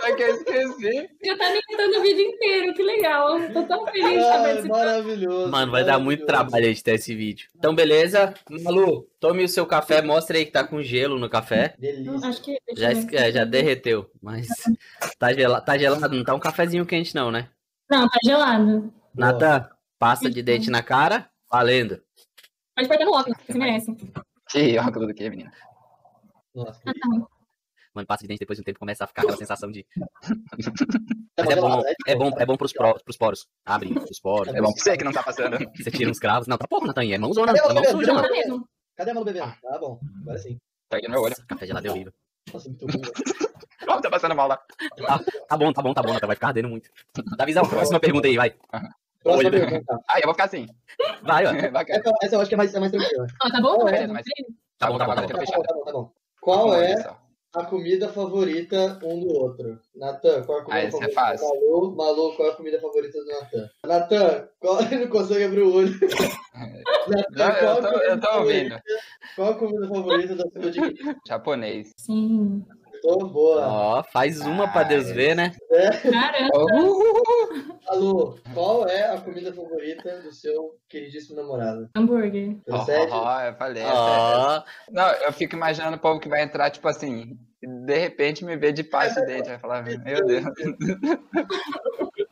[0.00, 1.10] Só que eu esqueci.
[1.22, 3.36] já tá me o vídeo inteiro, que legal.
[3.52, 4.68] Tô tão feliz de participando.
[4.70, 5.50] maravilhoso.
[5.50, 6.26] Mano, vai dar muito maravilhoso.
[6.26, 7.48] trabalho editar esse vídeo.
[7.56, 8.32] Então, beleza?
[8.62, 11.74] Malu, tome o seu café, mostra aí que tá com gelo no café.
[11.78, 12.28] Delícia.
[12.28, 12.56] Acho que.
[12.74, 14.46] Já, é, já derreteu, mas
[15.18, 17.50] tá, gela, tá gelado, não tá um cafezinho quente não, né?
[17.90, 18.92] Não, tá gelado.
[19.14, 22.00] Natan, pasta de dente na cara, valendo.
[22.74, 23.94] Pode perder no óculos, você merece.
[24.50, 25.52] Que óculos do que, menina?
[26.54, 27.26] Nossa, Ah, tá.
[27.94, 29.86] Mano, passa de dente depois de um tempo começa a ficar aquela sensação de.
[31.36, 33.46] É Mas é bom, é bom, é bom pros, pró- pros poros.
[33.64, 34.52] Abre os poros.
[34.54, 35.56] É bom pra você que não tá passando.
[35.76, 36.48] Você tira uns cravos.
[36.48, 37.04] Não, tá pouco, Natan.
[37.04, 37.52] É mãozona.
[37.54, 37.90] Cadê mão bebê?
[37.92, 38.30] suja, Tá mano.
[38.30, 38.68] mesmo.
[38.96, 39.52] Cadê a Malu bebendo?
[39.62, 40.58] Tá bom, agora sim.
[40.88, 41.34] Tá aqui no meu olho.
[41.48, 42.12] Café gelado é horrível.
[42.52, 43.00] Nossa, muito ruim.
[43.88, 44.60] Ó, tá passando mal lá.
[45.48, 46.26] Tá bom, tá bom, tá bom, Natan.
[46.26, 46.88] Vai ficar ardendo muito.
[47.36, 48.50] Dá visão, próxima pergunta aí, vai.
[49.22, 49.50] Próxima Olho.
[49.50, 50.00] pergunta.
[50.08, 50.66] Ah, eu vou ficar assim.
[51.22, 51.50] Vai, ó.
[51.88, 53.26] Essa, essa eu acho que é mais, é mais tranquila.
[53.44, 53.88] Ó, tá bom?
[53.88, 54.24] É, mas-
[54.78, 55.28] Tá bom, tá bom, tá bom.
[55.28, 56.12] Tá bom, tá bom, tá bom.
[56.40, 56.94] Qual é.
[57.54, 59.78] A comida favorita um do outro?
[59.94, 61.48] Natan, qual é a comida Ah, é favorita fácil.
[61.48, 61.96] do Malu?
[61.96, 63.70] Malu, qual é a comida favorita do Natan?
[63.86, 64.80] Natan, qual...
[64.82, 65.94] ele não consegue abrir o olho.
[67.30, 68.80] Natan, qual, eu a tô, comida eu tô ouvindo.
[69.36, 71.92] qual a comida favorita da sua de Japonês.
[71.96, 72.64] Sim.
[73.04, 73.66] Tô boa.
[73.68, 75.54] Ó, faz uma pra Deus ver, né?
[76.10, 76.64] Caramba,
[77.86, 81.90] Malu, qual é a comida favorita do seu queridíssimo namorado?
[81.94, 82.56] hambúrguer.
[82.66, 83.82] Ó, ó, eu falei.
[83.84, 88.56] Ó, Não, eu fico imaginando o povo que vai entrar, tipo assim, de repente me
[88.56, 89.50] ver de pasta de dente.
[89.50, 90.44] Vai falar, meu Deus.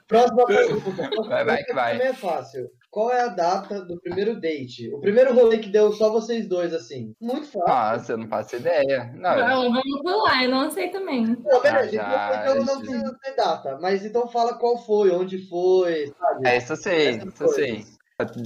[0.09, 1.11] Próxima pergunta.
[1.29, 1.93] Vai, vai que vai.
[1.93, 2.71] Também é fácil.
[2.93, 4.93] Qual é a data do primeiro date?
[4.93, 7.15] O primeiro rolê que deu só vocês dois, assim.
[7.19, 7.67] Muito fácil.
[7.67, 9.11] Nossa, eu não faço ideia.
[9.17, 11.25] Não, eu- Não, vamos pular, eu não sei também.
[11.27, 12.81] Não, beleza, Ah, já, então eu não isso.
[12.93, 13.79] preciso ter data.
[13.81, 16.49] Mas então fala qual foi, onde foi, sabe?
[16.49, 17.85] é, isso eu sei, Essas isso eu sei.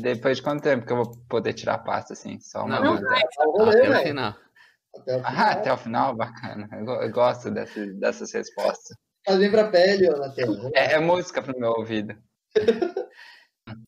[0.00, 2.38] Depois de quanto tempo que eu vou poder tirar a pasta, assim?
[2.38, 3.08] Só uma Não, dúvida.
[3.08, 4.34] Tá o rolê, até o final.
[4.94, 5.50] Até o Ah, final.
[5.50, 6.14] até o final?
[6.16, 6.68] Bacana.
[6.72, 8.96] Eu, go- eu gosto dessas, dessas respostas.
[9.26, 10.70] Faz bem pra pele, ô, Natan.
[10.72, 12.16] É, é música pro meu ouvido.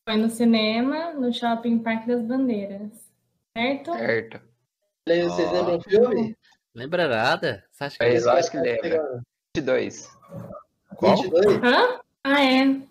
[0.07, 2.91] Foi no cinema, no shopping Parque das Bandeiras.
[3.57, 3.93] Certo?
[3.93, 4.41] Certo.
[5.07, 5.51] Vocês Ó.
[5.53, 6.37] lembram o filme?
[6.75, 7.63] Lembra nada?
[7.71, 8.81] Você acha que É, Esse lógico que lembra.
[8.81, 9.21] pegando.
[9.55, 10.09] 22.
[10.95, 11.15] Qual?
[11.17, 11.45] 22?
[11.63, 11.99] Hã?
[12.23, 12.81] Ah, é.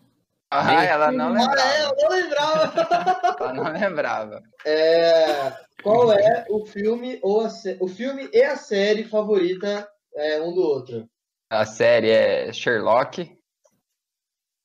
[0.51, 1.71] Ah, ela não Ah, é, lembrava.
[1.79, 3.37] eu não lembrava.
[3.39, 4.43] Ela não lembrava.
[4.65, 7.49] É, qual é o filme ou a
[7.81, 11.09] o filme e a série favorita é, um do outro?
[11.51, 13.38] A série é Sherlock.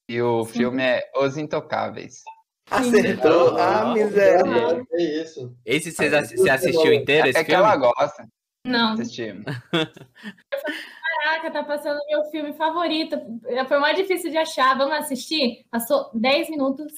[0.10, 2.22] E o filme é Os Intocáveis.
[2.70, 3.58] Acertou.
[3.58, 4.86] Ah, Ah, miséria.
[4.94, 5.56] É isso.
[5.66, 7.63] Esse você assi- você assistiu inteiro, esse É que filme?
[7.66, 8.28] ela gosta.
[8.66, 8.94] Não.
[8.94, 9.44] Assistimos.
[11.24, 13.18] Caraca, tá passando meu filme favorito.
[13.68, 14.78] Foi mais difícil de achar.
[14.78, 15.66] Vamos assistir?
[15.70, 16.92] Passou 10 minutos.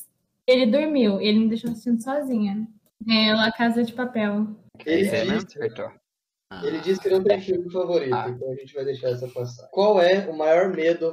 [0.47, 1.19] Ele dormiu.
[1.19, 2.67] Ele me deixou assistindo sozinha.
[3.09, 4.47] É La Casa de Papel.
[4.85, 5.91] Ele aí disse, acertou.
[6.63, 8.29] Ele disse que não tem filme favorito, Ah.
[8.29, 9.67] então a gente vai deixar essa passar.
[9.71, 11.11] Qual é o maior medo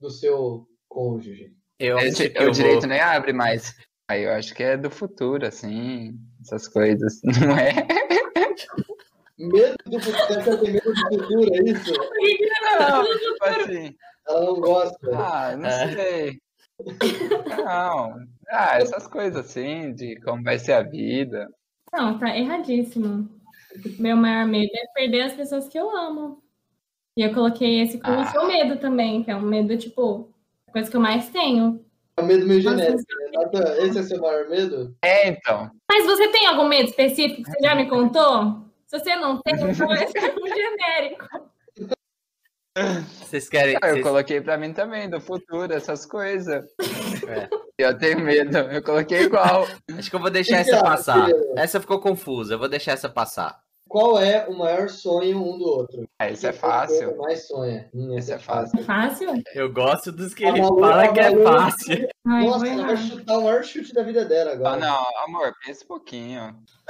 [0.00, 1.52] do seu cônjuge?
[1.78, 2.88] eu Esse, que o eu direito vou...
[2.88, 3.74] nem abre mais.
[4.08, 6.14] Aí eu acho que é do futuro, assim.
[6.40, 7.20] Essas coisas.
[7.24, 7.72] Não é?
[9.38, 10.42] Medo do futuro?
[10.42, 11.92] Você tem medo do futuro, é isso?
[12.78, 13.94] Não, tipo assim.
[14.26, 14.96] Ela não gosta.
[15.12, 15.92] Ah, não É.
[15.92, 16.40] sei.
[17.64, 18.14] Não.
[18.48, 21.48] Ah, essas coisas assim, de como vai ser a vida.
[21.92, 23.28] Não, tá erradíssimo.
[23.98, 26.42] Meu maior medo é perder as pessoas que eu amo.
[27.16, 28.26] E eu coloquei esse como Ah.
[28.26, 30.32] seu medo também, que é um medo, tipo,
[30.74, 31.82] coisa que eu mais tenho.
[32.16, 33.12] É um medo meio Nossa, genético.
[33.58, 33.78] Né?
[33.86, 34.94] Esse é seu maior medo?
[35.02, 35.70] É, então.
[35.90, 38.64] Mas você tem algum medo específico que você já me contou?
[38.86, 41.28] Se você não tem, então esse é um genérico.
[43.20, 43.76] Vocês querem...
[43.80, 46.64] Ah, eu vocês- coloquei pra mim também, do futuro, essas coisas.
[47.28, 47.48] É.
[47.78, 49.66] Eu tenho medo, eu coloquei igual.
[49.96, 51.28] Acho que eu vou deixar essa passar.
[51.56, 53.60] Essa ficou confusa, eu vou deixar essa passar.
[53.94, 56.08] Qual é o maior sonho um do outro?
[56.18, 57.16] Ah, isso é fácil.
[57.16, 57.88] mais sonha?
[57.94, 58.82] Hum, Esse esse é fácil.
[58.82, 59.28] Fácil?
[59.54, 62.08] Eu gosto dos que A ele Malu- fala que é Malu- fácil.
[62.26, 64.76] Ai, Nossa, ela vai chutar o maior chute da vida dela Ah, agora.
[64.78, 66.42] não, amor, pensa um pouquinho.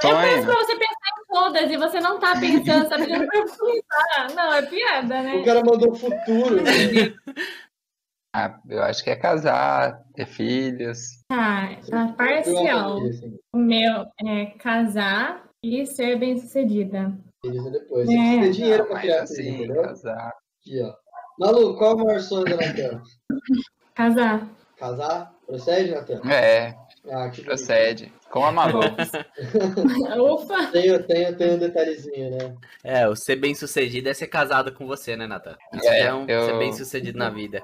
[0.03, 0.45] Eu peço Sonho.
[0.45, 4.35] pra você pensar em todas e você não tá pensando, tá pedindo pra eu pensar.
[4.35, 5.35] Não, é piada, né?
[5.35, 6.55] O cara mandou futuro.
[6.63, 7.13] né?
[8.35, 11.21] Ah, eu acho que é casar, ter filhos.
[11.29, 12.97] Tá, tá Eu parcial.
[13.07, 13.39] isso, assim.
[13.53, 17.11] O meu é casar e ser bem-sucedida.
[17.45, 18.07] É depois.
[18.09, 18.11] É.
[18.11, 19.81] Você precisa ter dinheiro Não, pra mas criar filho, assim, entendeu?
[19.83, 20.27] casar.
[20.61, 20.93] Aqui, ó.
[21.39, 23.01] Malu, qual é o maior sonho da Natan?
[23.93, 24.47] Casar.
[24.77, 25.33] Casar?
[25.45, 26.21] Procede, Natan?
[26.31, 26.75] É,
[27.11, 27.45] Ah, que bonito.
[27.45, 28.13] procede.
[28.31, 28.79] Com a Malu.
[30.35, 30.67] Ufa!
[30.71, 32.55] Tem, tem, tem um detalhezinho, né?
[32.83, 35.55] É, o ser bem sucedido é ser casado com você, né, Natan?
[35.73, 37.61] Isso É, é um eu- ser bem sucedido na vida.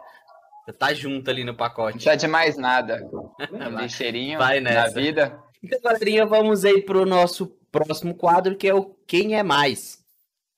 [0.66, 1.94] Você tá junto ali no Não pacote.
[1.94, 3.00] precisa de mais nada.
[3.82, 5.00] Lixeirinho Vai na nessa.
[5.00, 5.40] vida.
[5.64, 10.02] Então, galerinha, vamos aí pro nosso próximo quadro, que é o Quem é Mais.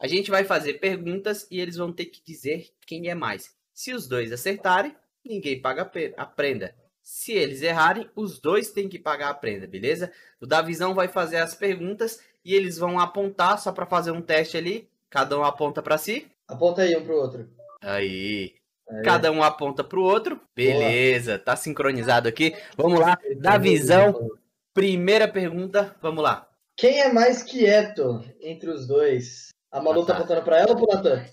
[0.03, 3.55] A gente vai fazer perguntas e eles vão ter que dizer quem é mais.
[3.73, 6.75] Se os dois acertarem, ninguém paga a prenda.
[7.01, 10.11] Se eles errarem, os dois têm que pagar a prenda, beleza?
[10.41, 14.57] O Davizão vai fazer as perguntas e eles vão apontar só para fazer um teste
[14.57, 14.89] ali.
[15.09, 16.27] Cada um aponta para si.
[16.49, 17.49] Aponta aí um pro outro.
[17.81, 18.53] Aí.
[18.89, 19.03] Aí.
[19.03, 20.39] Cada um aponta pro outro.
[20.53, 22.53] Beleza, tá sincronizado aqui.
[22.75, 23.17] Vamos lá.
[23.37, 24.31] Davizão,
[24.73, 25.95] primeira pergunta.
[26.01, 26.52] Vamos lá.
[26.75, 29.49] Quem é mais quieto entre os dois?
[29.71, 30.23] A Malu tá Natan.
[30.25, 31.25] apontando pra ela ou pro Natan?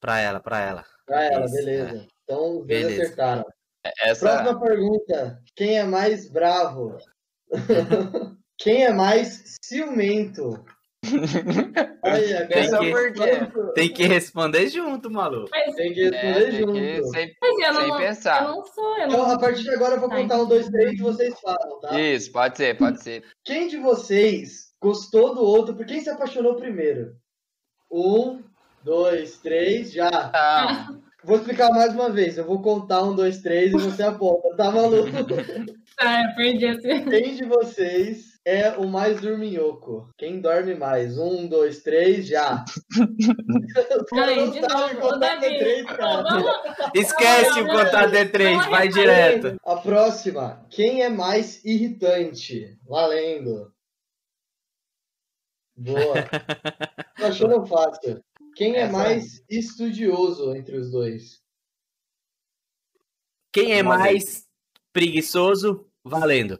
[0.00, 0.84] Pra ela, pra ela.
[1.06, 2.06] Pra ela, Isso, beleza.
[2.24, 3.02] Então, os dois Beleza.
[3.02, 3.44] acertaram.
[4.00, 4.20] Essa.
[4.20, 5.42] Próxima pergunta.
[5.54, 6.96] Quem é mais bravo?
[8.58, 10.64] Quem é mais ciumento?
[11.02, 13.72] Tem que-?
[13.74, 15.48] Tem que responder junto, maluco.
[15.50, 16.72] Mas, Tem que É, responder tem junto.
[16.72, 18.42] que sem, mas eu, sem não, eu pensar.
[18.44, 20.92] não sou, eu Então, não a partir de agora eu vou contar um, dois, três
[20.92, 22.00] e vocês falam, tá?
[22.00, 23.24] Isso, pode ser, pode ser.
[23.44, 25.74] Quem de vocês gostou do outro?
[25.74, 27.14] Por quem se apaixonou primeiro?
[27.90, 28.42] Um,
[28.84, 30.10] dois, três, já.
[30.88, 32.36] Não, Vou explicar mais uma vez.
[32.36, 35.08] Eu vou contar um, dois, três e você aponta, tá maluco?
[36.00, 37.00] Ah, eu perdi esse.
[37.04, 40.10] Quem de vocês é o mais dorminhoco?
[40.18, 41.16] Quem dorme mais?
[41.18, 42.64] Um, dois, três, já.
[44.12, 45.58] Não de novo, contar até Davi.
[45.58, 46.90] três, cara.
[46.94, 49.56] Esquece o contato D3, vai direto.
[49.64, 50.66] A próxima.
[50.70, 52.78] Quem é mais irritante?
[52.84, 53.72] Valendo.
[55.76, 56.14] Boa.
[57.18, 58.22] Tô achando fácil.
[58.56, 61.40] Quem é Essa- mais estudioso entre os dois?
[63.52, 64.46] Quem é mais
[64.92, 65.86] preguiçoso?
[66.04, 66.58] Valendo.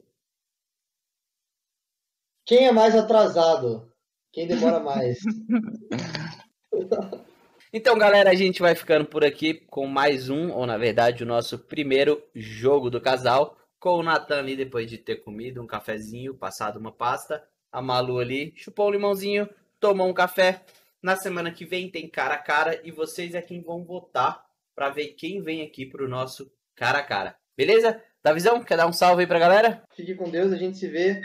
[2.45, 3.93] Quem é mais atrasado?
[4.33, 5.19] Quem demora mais?
[7.75, 11.27] Então, galera, a gente vai ficando por aqui com mais um, ou na verdade, o
[11.27, 16.35] nosso primeiro jogo do casal, com o Natan ali depois de ter comido um cafezinho,
[16.35, 19.49] passado uma pasta, a Malu ali chupou um limãozinho,
[19.81, 20.63] tomou um café.
[21.03, 24.91] Na semana que vem tem cara a cara e vocês é quem vão votar para
[24.91, 27.35] ver quem vem aqui pro nosso cara a cara.
[27.57, 28.03] Beleza?
[28.23, 29.83] Davizão, quer dar um salve aí pra galera?
[29.97, 31.23] Fique com Deus, a gente se vê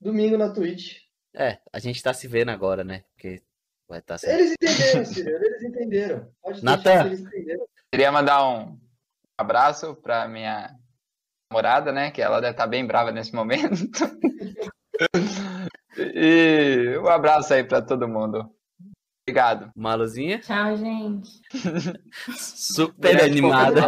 [0.00, 0.98] domingo na Twitch.
[1.34, 3.04] É, a gente tá se vendo agora, né?
[3.12, 3.42] Porque
[3.88, 6.32] vai estar tá Eles entenderam, Ciro, eles entenderam.
[6.42, 7.66] Pode que eles entenderam.
[7.92, 8.78] queria mandar um
[9.38, 10.76] abraço pra minha
[11.50, 12.10] namorada, né?
[12.10, 13.74] Que ela deve estar bem brava nesse momento.
[15.96, 18.50] e um abraço aí pra todo mundo.
[19.26, 19.70] Obrigado.
[19.76, 21.30] Maluzinha, Tchau, gente.
[22.36, 23.80] super animada.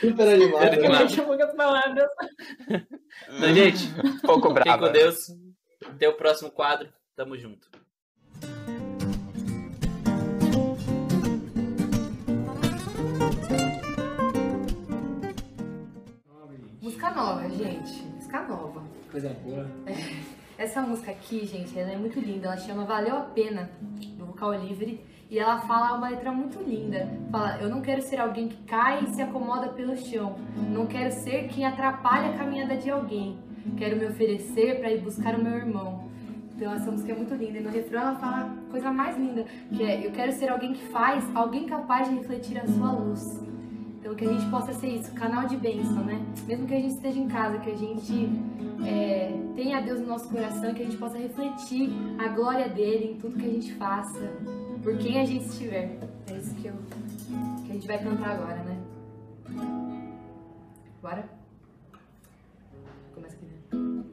[0.00, 0.62] Super animado.
[0.64, 1.24] Super animado.
[1.26, 2.08] Poucas palavras.
[3.28, 3.88] Então, gente,
[4.22, 4.86] Pouco fiquem brava.
[4.86, 5.28] com Deus.
[5.86, 6.92] Até o próximo quadro.
[7.14, 7.68] Tamo junto.
[16.80, 18.02] Música nova, gente.
[18.14, 18.82] Música nova.
[19.10, 19.66] Coisa boa.
[20.58, 22.46] Essa música aqui, gente, ela é muito linda.
[22.46, 23.68] Ela chama Valeu a Pena,
[24.16, 25.04] do Vocal Livre.
[25.30, 27.06] E ela fala uma letra muito linda.
[27.30, 30.36] Fala, eu não quero ser alguém que cai e se acomoda pelo chão.
[30.70, 33.38] Não quero ser quem atrapalha a caminhada de alguém.
[33.76, 36.08] Quero me oferecer para ir buscar o meu irmão.
[36.54, 37.58] Então essa música é muito linda.
[37.58, 40.72] E no refrão ela fala a coisa mais linda, que é eu quero ser alguém
[40.72, 43.44] que faz, alguém capaz de refletir a sua luz.
[44.06, 46.24] Então que a gente possa ser isso, canal de bênção, né?
[46.46, 48.28] Mesmo que a gente esteja em casa, que a gente
[48.86, 53.16] é, tenha Deus no nosso coração, que a gente possa refletir a glória dele em
[53.18, 54.32] tudo que a gente faça,
[54.80, 55.98] por quem a gente estiver.
[56.30, 56.74] É isso que, eu,
[57.64, 58.80] que a gente vai cantar agora, né?
[61.02, 61.28] Bora?
[63.12, 63.76] Começa aqui.
[63.76, 64.04] né?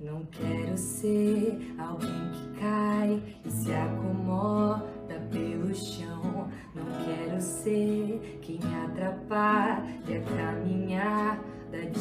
[0.00, 5.01] Não quero ser alguém que cai e se acomoda
[5.32, 6.48] pelo chão.
[6.74, 11.40] Não quero ser quem atrapalha a caminhada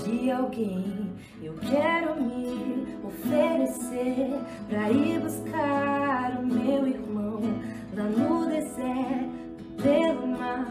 [0.03, 1.13] de alguém.
[1.41, 4.39] Eu quero me oferecer
[4.69, 7.41] para ir buscar o meu irmão
[7.95, 10.67] lá no deserto, pelo mar,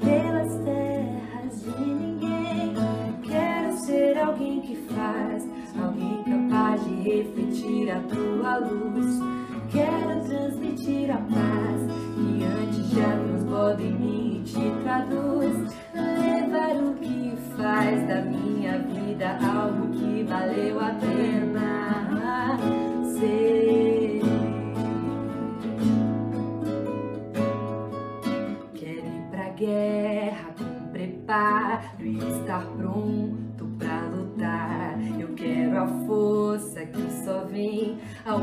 [0.00, 2.74] pelas terras de ninguém.
[3.22, 5.48] Quero ser alguém que faz,
[5.80, 9.20] alguém capaz de refletir a tua luz.
[9.70, 11.65] Quero transmitir a paz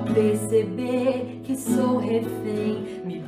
[0.04, 3.02] perceber que sou refém.
[3.06, 3.20] Me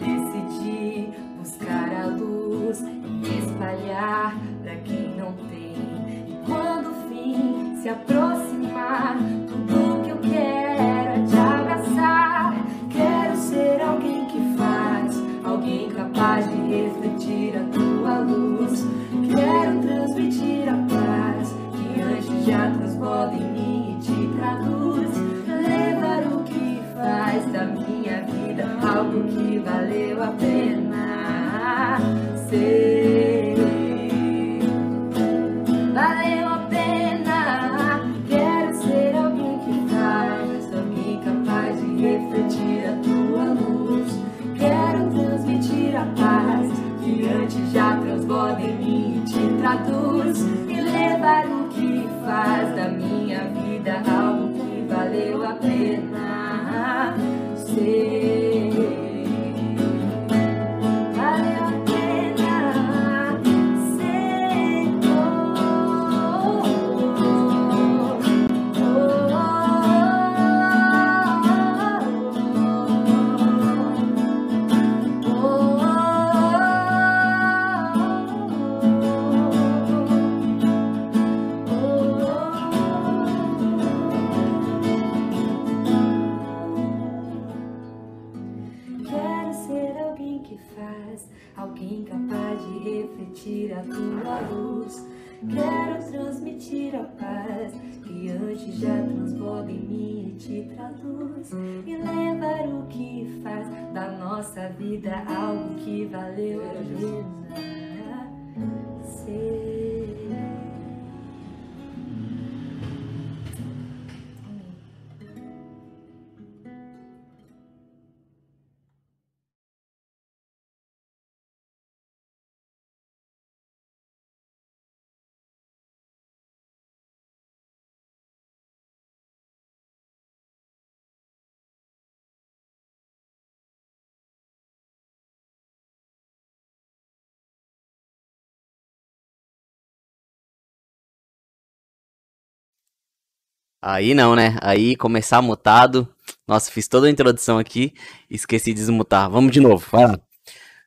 [143.88, 144.58] Aí não, né?
[144.64, 146.12] Aí começar mutado.
[146.48, 147.94] Nossa, fiz toda a introdução aqui,
[148.28, 149.30] esqueci de desmutar.
[149.30, 150.20] Vamos de novo, lá.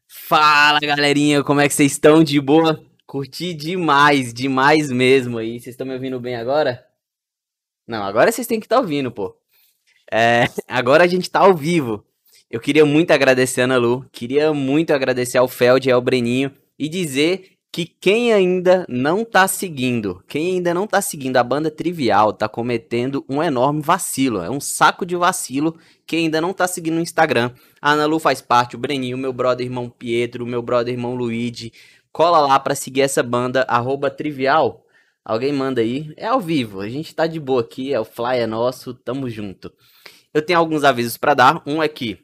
[0.08, 2.24] Fala, galerinha, como é que vocês estão?
[2.24, 2.84] De boa?
[3.06, 5.60] Curti demais, demais mesmo aí.
[5.60, 6.84] Vocês estão me ouvindo bem agora?
[7.86, 9.32] Não, agora vocês têm que estar tá ouvindo, pô.
[10.10, 12.04] É, agora a gente tá ao vivo.
[12.50, 16.50] Eu queria muito agradecer a Ana Lu, queria muito agradecer ao Feld e ao Breninho
[16.76, 21.70] e dizer que quem ainda não tá seguindo, quem ainda não tá seguindo a banda
[21.70, 24.40] Trivial, tá cometendo um enorme vacilo.
[24.40, 27.52] É um saco de vacilo quem ainda não tá seguindo no Instagram.
[27.80, 31.72] A Ana Lu faz parte, o Breninho, meu brother irmão Pietro, meu brother irmão Luigi.
[32.10, 33.66] Cola lá para seguir essa banda,
[34.16, 34.84] Trivial.
[35.24, 36.12] Alguém manda aí.
[36.16, 39.28] É ao vivo, a gente tá de boa aqui, é o fly é nosso, tamo
[39.28, 39.70] junto.
[40.32, 41.62] Eu tenho alguns avisos para dar.
[41.66, 42.18] Um é que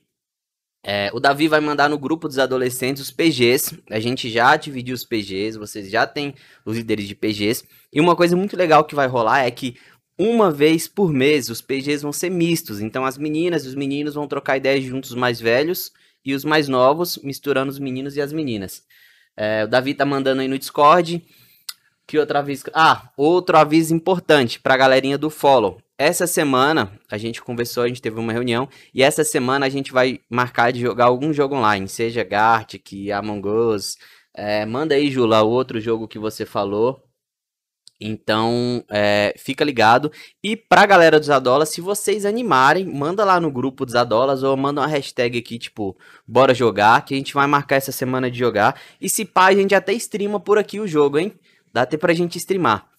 [0.86, 3.82] é, o Davi vai mandar no grupo dos adolescentes os PGs.
[3.90, 7.64] A gente já dividiu os PGs, vocês já têm os líderes de PGs.
[7.90, 9.76] E uma coisa muito legal que vai rolar é que
[10.18, 12.82] uma vez por mês os PGs vão ser mistos.
[12.82, 15.90] Então as meninas e os meninos vão trocar ideias juntos, os mais velhos
[16.22, 18.82] e os mais novos, misturando os meninos e as meninas.
[19.34, 21.24] É, o Davi tá mandando aí no Discord.
[22.06, 22.64] Que outro aviso?
[22.74, 25.80] Ah, outro aviso importante pra galerinha do follow.
[25.96, 29.92] Essa semana a gente conversou, a gente teve uma reunião e essa semana a gente
[29.92, 33.96] vai marcar de jogar algum jogo online, seja Gartic, Among Us.
[34.36, 37.00] É, manda aí, Jula, o outro jogo que você falou.
[38.00, 40.10] Então, é, fica ligado.
[40.42, 44.56] E pra galera dos Adolas, se vocês animarem, manda lá no grupo dos Adolas ou
[44.56, 48.38] manda uma hashtag aqui, tipo, bora jogar, que a gente vai marcar essa semana de
[48.38, 48.80] jogar.
[49.00, 51.38] E se pá, a gente até streama por aqui o jogo, hein?
[51.72, 52.93] Dá até pra gente streamar.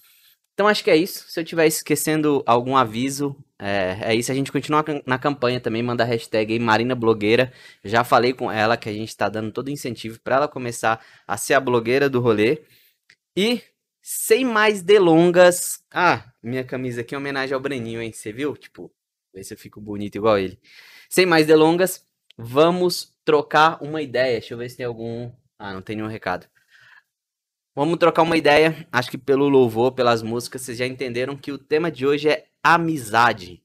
[0.56, 1.26] Então acho que é isso.
[1.30, 4.32] Se eu estiver esquecendo algum aviso, é, é, isso.
[4.32, 7.52] A gente continua na campanha também, manda a hashtag Marina Blogueira.
[7.84, 11.06] Já falei com ela que a gente está dando todo o incentivo para ela começar
[11.28, 12.64] a ser a blogueira do rolê.
[13.36, 13.62] E
[14.02, 15.84] sem mais delongas.
[15.92, 18.14] Ah, minha camisa aqui é homenagem ao Breninho, hein?
[18.14, 18.56] Você viu?
[18.56, 18.90] Tipo,
[19.34, 20.58] ver se eu fico bonito igual ele.
[21.10, 22.06] Sem mais delongas,
[22.38, 24.40] vamos trocar uma ideia.
[24.40, 25.32] Deixa eu ver se tem algum.
[25.60, 26.48] Ah, não tem nenhum recado.
[27.76, 28.88] Vamos trocar uma ideia.
[28.90, 32.46] Acho que pelo louvor, pelas músicas, vocês já entenderam que o tema de hoje é
[32.64, 33.62] amizade.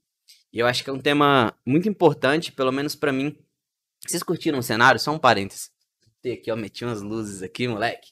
[0.52, 3.36] E eu acho que é um tema muito importante, pelo menos para mim.
[4.04, 4.98] Vocês curtiram o cenário?
[4.98, 5.70] Só um parênteses.
[6.20, 8.10] Tem aqui, ó, meti umas luzes aqui, moleque.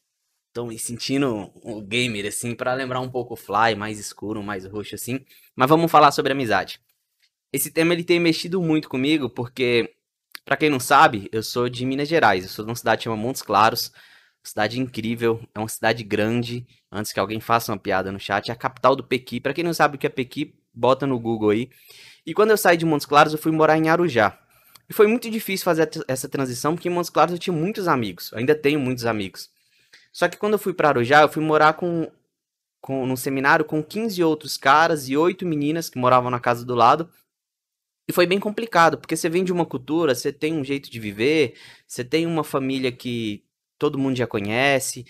[0.52, 4.64] Tô me sentindo um gamer, assim, para lembrar um pouco o Fly, mais escuro, mais
[4.64, 5.24] roxo, assim.
[5.56, 6.80] Mas vamos falar sobre amizade.
[7.52, 9.96] Esse tema, ele tem mexido muito comigo, porque,
[10.44, 12.44] para quem não sabe, eu sou de Minas Gerais.
[12.44, 13.90] Eu sou de uma cidade chamada Montes Claros.
[14.48, 16.66] Cidade incrível, é uma cidade grande.
[16.90, 19.38] Antes que alguém faça uma piada no chat, é a capital do Pequi.
[19.40, 21.68] Para quem não sabe o que é Pequi, bota no Google aí.
[22.24, 24.38] E quando eu saí de Montes Claros, eu fui morar em Arujá.
[24.88, 28.32] E foi muito difícil fazer essa transição, porque em Montes Claros eu tinha muitos amigos.
[28.32, 29.50] Ainda tenho muitos amigos.
[30.10, 32.10] Só que quando eu fui para Arujá, eu fui morar com,
[32.80, 36.74] com num seminário com 15 outros caras e oito meninas que moravam na casa do
[36.74, 37.10] lado.
[38.08, 40.98] E foi bem complicado, porque você vem de uma cultura, você tem um jeito de
[40.98, 41.54] viver,
[41.86, 43.44] você tem uma família que
[43.78, 45.06] todo mundo já conhece.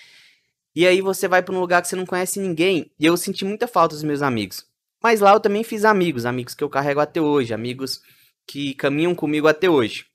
[0.75, 2.91] E aí você vai para um lugar que você não conhece ninguém.
[2.99, 4.65] E eu senti muita falta dos meus amigos.
[5.03, 8.03] Mas lá eu também fiz amigos, amigos que eu carrego até hoje, amigos
[8.47, 10.07] que caminham comigo até hoje.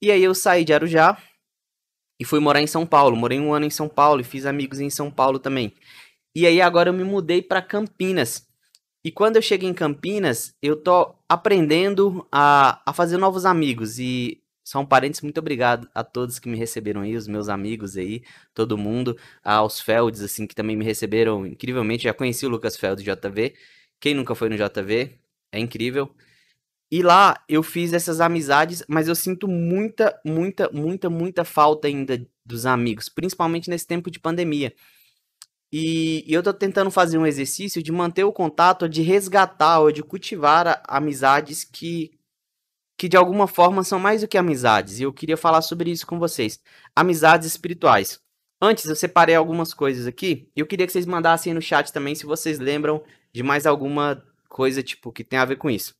[0.00, 1.16] E aí eu saí de Arujá
[2.20, 3.16] e fui morar em São Paulo.
[3.16, 5.72] Morei um ano em São Paulo e fiz amigos em São Paulo também.
[6.34, 8.46] E aí agora eu me mudei para Campinas.
[9.04, 13.98] E quando eu cheguei em Campinas, eu tô aprendendo a, a fazer novos amigos.
[13.98, 17.96] E só um parênteses, muito obrigado a todos que me receberam aí, os meus amigos
[17.96, 22.02] aí, todo mundo, aos Felds, assim, que também me receberam incrivelmente.
[22.02, 23.54] Já conheci o Lucas Feld JV.
[24.00, 25.20] Quem nunca foi no JV?
[25.52, 26.12] É incrível.
[26.90, 32.26] E lá eu fiz essas amizades, mas eu sinto muita, muita, muita, muita falta ainda
[32.44, 34.74] dos amigos, principalmente nesse tempo de pandemia.
[35.72, 39.92] E, e eu tô tentando fazer um exercício de manter o contato, de resgatar ou
[39.92, 42.15] de cultivar amizades que
[42.96, 46.06] que de alguma forma são mais do que amizades, e eu queria falar sobre isso
[46.06, 46.60] com vocês.
[46.94, 48.20] Amizades espirituais.
[48.60, 52.14] Antes, eu separei algumas coisas aqui, e eu queria que vocês mandassem no chat também
[52.14, 55.94] se vocês lembram de mais alguma coisa, tipo, que tem a ver com isso.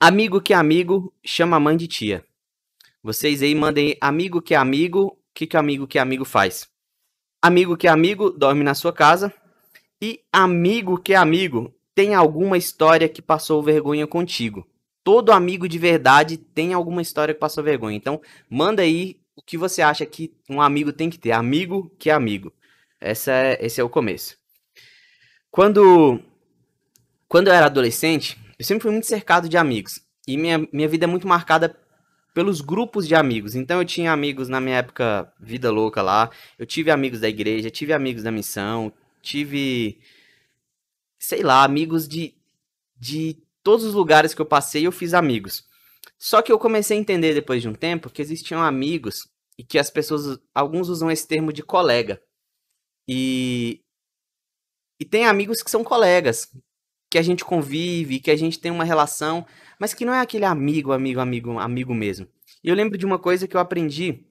[0.00, 2.24] Amigo que é amigo, chama a mãe de tia.
[3.02, 6.66] Vocês aí mandem amigo que é amigo, o que, que amigo que é amigo faz?
[7.42, 9.32] Amigo que é amigo, dorme na sua casa.
[10.00, 14.66] E amigo que é amigo, tem alguma história que passou vergonha contigo.
[15.04, 17.96] Todo amigo de verdade tem alguma história que passou vergonha.
[17.96, 21.32] Então, manda aí o que você acha que um amigo tem que ter.
[21.32, 22.52] Amigo que é amigo.
[23.00, 24.36] Essa é, esse é o começo.
[25.50, 26.20] Quando,
[27.28, 30.00] quando eu era adolescente, eu sempre fui muito cercado de amigos.
[30.26, 31.76] E minha, minha vida é muito marcada
[32.34, 33.54] pelos grupos de amigos.
[33.54, 37.70] Então eu tinha amigos na minha época vida louca lá, eu tive amigos da igreja,
[37.70, 38.92] tive amigos da missão,
[39.22, 40.00] tive
[41.18, 42.34] sei lá, amigos de
[42.98, 45.64] de todos os lugares que eu passei, eu fiz amigos.
[46.16, 49.78] Só que eu comecei a entender depois de um tempo que existiam amigos e que
[49.78, 52.22] as pessoas, alguns usam esse termo de colega.
[53.08, 53.80] E
[55.00, 56.48] e tem amigos que são colegas,
[57.10, 59.44] que a gente convive, que a gente tem uma relação,
[59.78, 62.28] mas que não é aquele amigo, amigo, amigo, amigo mesmo.
[62.62, 64.24] E eu lembro de uma coisa que eu aprendi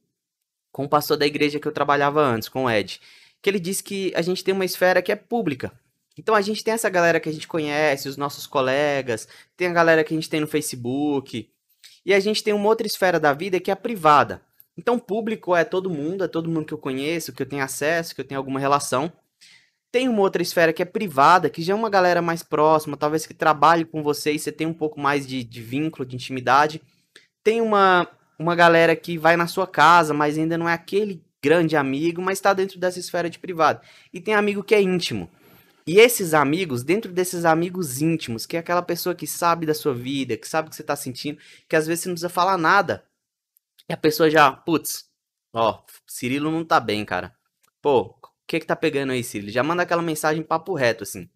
[0.71, 2.99] com o pastor da igreja que eu trabalhava antes, com o Ed,
[3.41, 5.77] que ele disse que a gente tem uma esfera que é pública.
[6.17, 9.73] Então a gente tem essa galera que a gente conhece, os nossos colegas, tem a
[9.73, 11.49] galera que a gente tem no Facebook,
[12.05, 14.41] e a gente tem uma outra esfera da vida que é a privada.
[14.77, 18.13] Então público é todo mundo, é todo mundo que eu conheço, que eu tenho acesso,
[18.13, 19.11] que eu tenho alguma relação.
[19.91, 23.27] Tem uma outra esfera que é privada, que já é uma galera mais próxima, talvez
[23.27, 26.81] que trabalhe com você e você tem um pouco mais de, de vínculo, de intimidade.
[27.43, 28.07] Tem uma,
[28.39, 32.39] uma galera que vai na sua casa, mas ainda não é aquele grande amigo, mas
[32.39, 33.81] está dentro dessa esfera de privado.
[34.11, 35.29] E tem amigo que é íntimo.
[35.85, 39.93] E esses amigos, dentro desses amigos íntimos, que é aquela pessoa que sabe da sua
[39.93, 42.57] vida, que sabe o que você está sentindo, que às vezes você não precisa falar
[42.57, 43.05] nada.
[43.89, 45.09] E a pessoa já, putz,
[45.51, 47.35] ó, Cirilo não tá bem, cara.
[47.81, 48.15] Pô, o
[48.47, 49.51] que que tá pegando aí, Cílio?
[49.51, 51.29] Já manda aquela mensagem papo reto, assim.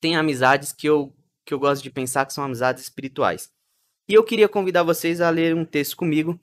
[0.00, 3.52] Tem amizades que eu, que eu gosto de pensar que são amizades espirituais.
[4.08, 6.38] E eu queria convidar vocês a ler um texto comigo,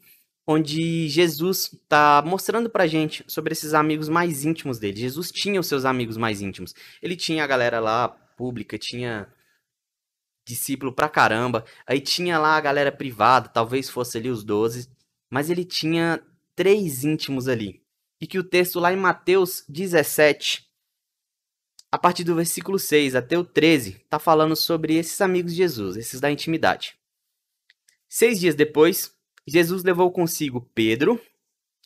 [0.52, 5.00] onde Jesus está mostrando pra gente sobre esses amigos mais íntimos dele.
[5.00, 6.74] Jesus tinha os seus amigos mais íntimos.
[7.04, 9.32] Ele tinha a galera lá pública, tinha
[10.43, 11.64] discípulo pra caramba.
[11.86, 14.89] Aí tinha lá a galera privada, talvez fosse ali os doze.
[15.30, 16.20] Mas ele tinha
[16.56, 17.84] três íntimos ali
[18.20, 20.68] e que o texto lá em Mateus 17,
[21.91, 25.95] a partir do versículo 6 até o 13, está falando sobre esses amigos de Jesus,
[25.95, 26.97] esses da intimidade.
[28.10, 29.16] Seis dias depois,
[29.48, 31.20] Jesus levou consigo Pedro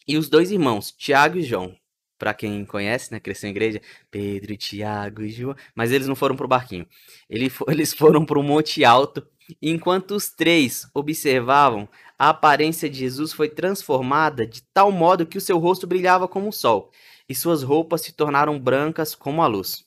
[0.08, 1.76] e os dois irmãos, Tiago e João.
[2.18, 5.56] Para quem conhece, né, cresceu em igreja, Pedro, Tiago e João.
[5.76, 6.88] Mas eles não foram para o barquinho.
[7.30, 9.28] Eles foram para o monte alto.
[9.62, 15.42] Enquanto os três observavam, a aparência de Jesus foi transformada de tal modo que o
[15.42, 16.92] seu rosto brilhava como o sol
[17.28, 19.86] e suas roupas se tornaram brancas como a luz.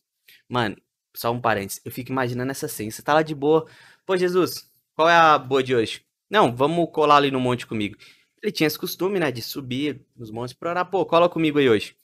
[0.49, 0.77] Mano,
[1.15, 2.91] só um parênteses, eu fico imaginando essa cena.
[2.91, 3.67] Você tá lá de boa.
[4.05, 6.06] Pô, Jesus, qual é a boa de hoje?
[6.31, 7.97] Não, vamos colar ali no monte comigo.
[8.43, 10.91] Ele tinha esse costume, né, de subir nos montes pra orar.
[10.91, 11.97] Pô, cola comigo aí hoje.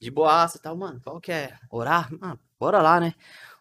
[0.00, 1.00] De boaça e tal, mano.
[1.02, 1.56] Qual que é?
[1.70, 2.08] Orar?
[2.20, 3.14] Ah, bora lá, né?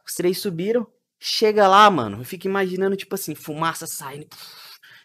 [0.06, 0.88] Os três subiram.
[1.20, 2.22] Chega lá, mano.
[2.22, 4.28] Eu fico imaginando, tipo assim, fumaça saindo.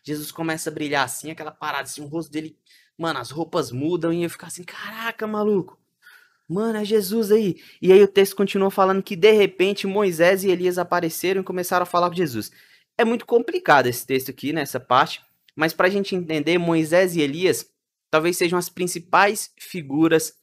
[0.05, 2.57] Jesus começa a brilhar assim, aquela parada, assim, o rosto dele,
[2.99, 5.79] mano, as roupas mudam e eu ficar assim, caraca, maluco.
[6.49, 7.57] Mano, é Jesus aí.
[7.81, 11.85] E aí o texto continua falando que de repente Moisés e Elias apareceram e começaram
[11.85, 12.51] a falar com Jesus.
[13.03, 15.21] É muito complicado esse texto aqui, nessa parte,
[15.57, 17.69] mas pra gente entender, Moisés e Elias
[18.09, 20.35] talvez sejam as principais figuras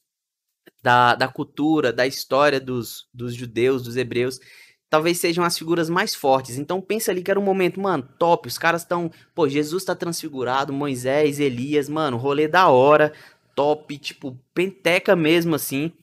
[0.84, 4.42] da, da cultura, da história dos, dos judeus, dos hebreus,
[4.90, 6.58] talvez sejam as figuras mais fortes.
[6.58, 8.50] Então pensa ali que era um momento, mano, top.
[8.50, 13.14] Os caras estão, pô, Jesus tá transfigurado, Moisés, Elias, mano, rolê da hora,
[13.56, 15.94] top, tipo, penteca mesmo assim.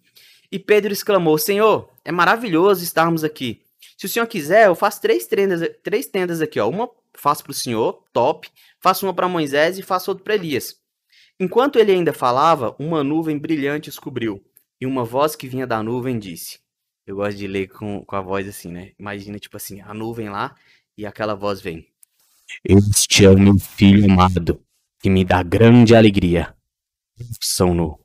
[0.51, 3.61] E Pedro exclamou: Senhor, é maravilhoso estarmos aqui.
[3.97, 6.69] Se o senhor quiser, eu faço três tendas, três tendas aqui, ó.
[6.69, 8.49] Uma faço para o senhor, top.
[8.81, 10.79] Faço uma para Moisés e faço outra para Elias.
[11.41, 14.43] Enquanto ele ainda falava, uma nuvem brilhante os cobriu,
[14.81, 16.59] e uma voz que vinha da nuvem disse:
[17.07, 18.91] eu gosto de ler com, com a voz assim, né?
[18.99, 20.57] Imagina, tipo assim, a nuvem lá
[20.99, 21.87] e aquela voz vem.
[22.65, 24.61] Este é o meu filho amado,
[24.99, 26.53] que me dá grande alegria.
[27.41, 28.01] São nu.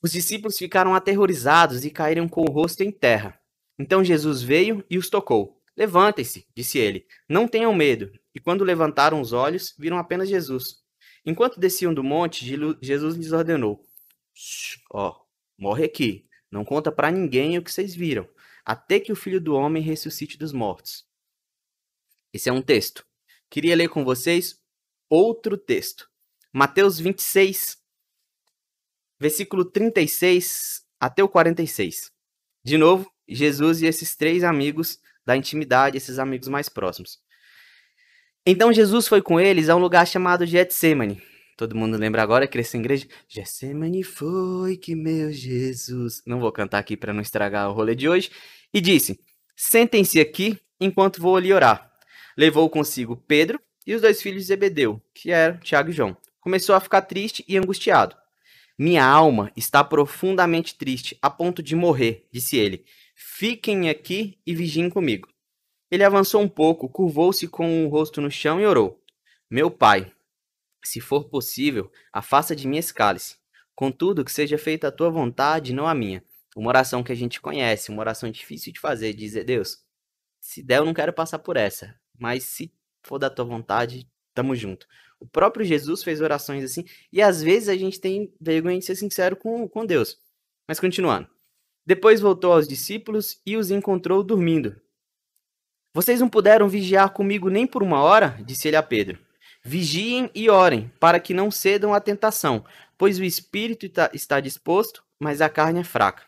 [0.00, 3.38] Os discípulos ficaram aterrorizados e caíram com o rosto em terra.
[3.82, 5.60] Então Jesus veio e os tocou.
[5.76, 7.04] Levantem-se, disse ele.
[7.28, 8.12] Não tenham medo.
[8.32, 10.82] E quando levantaram os olhos, viram apenas Jesus.
[11.26, 12.46] Enquanto desciam do monte,
[12.80, 13.84] Jesus lhes ordenou:
[14.92, 15.16] Ó,
[15.58, 18.28] morre aqui não conta para ninguém o que vocês viram,
[18.62, 21.04] até que o filho do homem ressuscite dos mortos.
[22.32, 23.04] Esse é um texto.
[23.48, 24.62] queria ler com vocês
[25.08, 26.10] outro texto.
[26.52, 27.82] Mateus 26,
[29.18, 32.12] versículo 36 até o 46.
[32.62, 37.18] De novo, Jesus e esses três amigos da intimidade, esses amigos mais próximos.
[38.44, 41.22] Então Jesus foi com eles a um lugar chamado Getsemane.
[41.56, 43.06] Todo mundo lembra agora que em igreja?
[43.28, 46.22] Getsemane foi que meu Jesus.
[46.26, 48.30] Não vou cantar aqui para não estragar o rolê de hoje.
[48.74, 49.20] E disse:
[49.54, 51.92] Sentem-se aqui enquanto vou ali orar.
[52.36, 56.16] Levou consigo Pedro e os dois filhos de Zebedeu, que eram Tiago e João.
[56.40, 58.16] Começou a ficar triste e angustiado.
[58.78, 62.84] Minha alma está profundamente triste, a ponto de morrer, disse ele.
[63.14, 65.28] Fiquem aqui e vigiem comigo.
[65.90, 69.02] Ele avançou um pouco, curvou-se com o rosto no chão e orou:
[69.50, 70.12] Meu pai,
[70.82, 73.36] se for possível, afasta de mim esse cálice.
[73.74, 76.24] Contudo, que seja feita a tua vontade, não a minha.
[76.56, 79.82] Uma oração que a gente conhece, uma oração difícil de fazer, dizer: Deus,
[80.40, 84.54] se der, eu não quero passar por essa, mas se for da tua vontade, tamo
[84.54, 84.86] junto.
[85.20, 88.96] O próprio Jesus fez orações assim, e às vezes a gente tem vergonha de ser
[88.96, 90.18] sincero com, com Deus.
[90.66, 91.28] Mas continuando.
[91.84, 94.76] Depois voltou aos discípulos e os encontrou dormindo.
[95.94, 98.38] Vocês não puderam vigiar comigo nem por uma hora?
[98.44, 99.18] disse ele a Pedro.
[99.64, 102.64] Vigiem e orem, para que não cedam à tentação,
[102.96, 106.24] pois o espírito está disposto, mas a carne é fraca.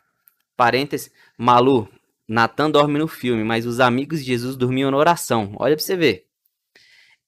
[0.57, 1.89] Parênteses, Malu,
[2.29, 5.55] Natan dorme no filme, mas os amigos de Jesus dormiam na oração.
[5.59, 6.27] Olha para você ver.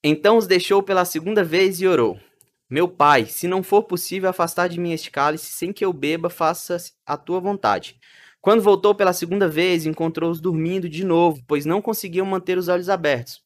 [0.03, 2.20] Então os deixou pela segunda vez e orou.
[2.69, 6.29] Meu pai, se não for possível afastar de mim este cálice sem que eu beba,
[6.29, 7.97] faça a tua vontade.
[8.41, 12.89] Quando voltou pela segunda vez, encontrou-os dormindo de novo, pois não conseguiam manter os olhos
[12.89, 13.41] abertos.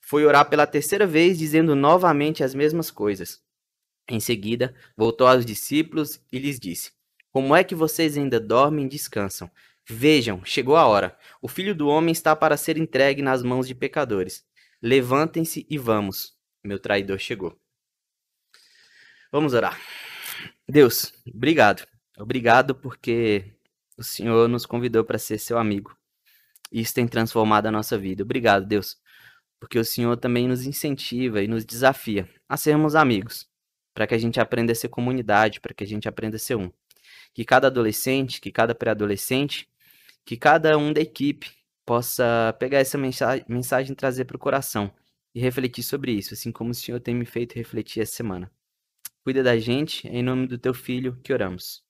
[0.00, 3.40] Foi orar pela terceira vez, dizendo novamente as mesmas coisas.
[4.08, 6.92] Em seguida, voltou aos discípulos e lhes disse:
[7.30, 9.50] Como é que vocês ainda dormem e descansam?
[9.88, 11.16] Vejam, chegou a hora.
[11.40, 14.44] O filho do homem está para ser entregue nas mãos de pecadores.
[14.82, 16.34] Levantem-se e vamos.
[16.64, 17.61] Meu traidor chegou.
[19.32, 19.80] Vamos orar.
[20.68, 21.86] Deus, obrigado.
[22.18, 23.50] Obrigado porque
[23.96, 25.96] o Senhor nos convidou para ser seu amigo.
[26.70, 28.22] Isso tem transformado a nossa vida.
[28.22, 28.98] Obrigado, Deus,
[29.58, 33.48] porque o Senhor também nos incentiva e nos desafia a sermos amigos,
[33.94, 36.56] para que a gente aprenda a ser comunidade, para que a gente aprenda a ser
[36.56, 36.70] um.
[37.32, 39.66] Que cada adolescente, que cada pré-adolescente,
[40.26, 41.50] que cada um da equipe
[41.86, 44.92] possa pegar essa mensagem, mensagem e trazer para o coração
[45.34, 48.52] e refletir sobre isso, assim como o Senhor tem me feito refletir essa semana.
[49.24, 51.84] Cuida da gente, em nome do teu filho que oramos.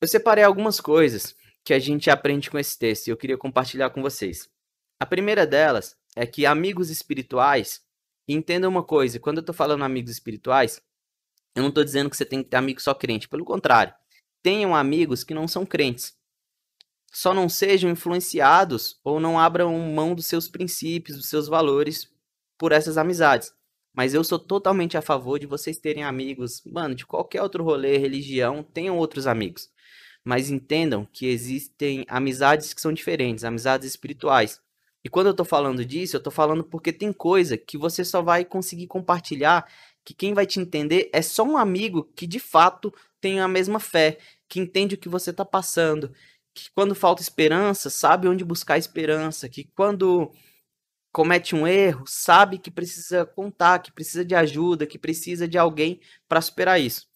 [0.00, 3.90] Eu separei algumas coisas que a gente aprende com esse texto e eu queria compartilhar
[3.90, 4.50] com vocês.
[4.98, 7.82] A primeira delas é que amigos espirituais,
[8.26, 10.80] entendam uma coisa, quando eu estou falando amigos espirituais,
[11.54, 13.94] eu não estou dizendo que você tem que ter amigos só crente, pelo contrário,
[14.42, 16.16] tenham amigos que não são crentes.
[17.12, 22.10] Só não sejam influenciados ou não abram mão dos seus princípios, dos seus valores
[22.56, 23.52] por essas amizades.
[23.94, 27.98] Mas eu sou totalmente a favor de vocês terem amigos, mano, de qualquer outro rolê,
[27.98, 29.70] religião, tenham outros amigos.
[30.24, 34.60] Mas entendam que existem amizades que são diferentes, amizades espirituais.
[35.04, 38.22] E quando eu tô falando disso, eu tô falando porque tem coisa que você só
[38.22, 39.66] vai conseguir compartilhar,
[40.04, 43.80] que quem vai te entender é só um amigo que de fato tem a mesma
[43.80, 44.18] fé,
[44.48, 46.12] que entende o que você tá passando,
[46.54, 50.30] que quando falta esperança, sabe onde buscar esperança, que quando
[51.12, 56.00] comete um erro, sabe que precisa contar, que precisa de ajuda, que precisa de alguém
[56.26, 57.06] para superar isso.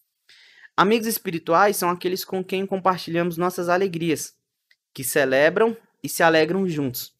[0.75, 4.35] Amigos espirituais são aqueles com quem compartilhamos nossas alegrias,
[4.93, 7.11] que celebram e se alegram juntos.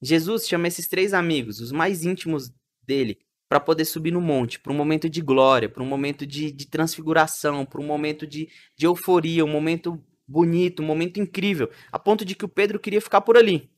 [0.00, 2.50] Jesus chama esses três amigos, os mais íntimos
[2.82, 3.18] dele,
[3.48, 6.66] para poder subir no monte, para um momento de glória, para um momento de, de
[6.66, 12.24] transfiguração, para um momento de, de euforia, um momento bonito, um momento incrível, a ponto
[12.24, 13.71] de que o Pedro queria ficar por ali.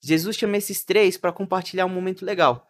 [0.00, 2.66] Jesus chama esses três para compartilhar um momento legal.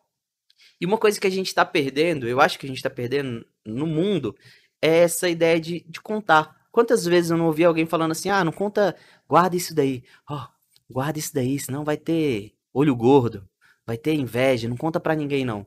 [0.80, 3.46] E uma coisa que a gente está perdendo, eu acho que a gente está perdendo
[3.64, 4.36] no mundo,
[4.82, 6.56] é essa ideia de, de contar.
[6.72, 8.96] Quantas vezes eu não ouvi alguém falando assim, ah, não conta,
[9.28, 10.46] guarda isso daí, oh,
[10.88, 13.48] guarda isso daí, senão vai ter olho gordo,
[13.86, 15.66] vai ter inveja, não conta para ninguém não.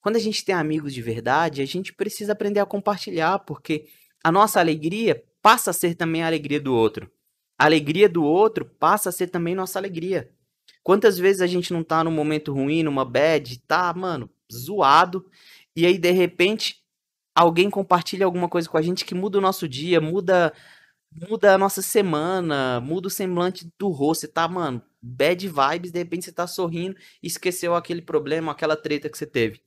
[0.00, 3.88] Quando a gente tem amigos de verdade, a gente precisa aprender a compartilhar, porque
[4.24, 7.10] a nossa alegria passa a ser também a alegria do outro.
[7.58, 10.30] A alegria do outro passa a ser também nossa alegria.
[10.82, 15.26] Quantas vezes a gente não tá num momento ruim, numa bad, tá, mano, zoado,
[15.76, 16.82] e aí de repente
[17.34, 20.52] alguém compartilha alguma coisa com a gente que muda o nosso dia, muda
[21.12, 26.24] muda a nossa semana, muda o semblante do rosto, tá, mano, bad vibes, de repente
[26.26, 29.60] você tá sorrindo e esqueceu aquele problema, aquela treta que você teve.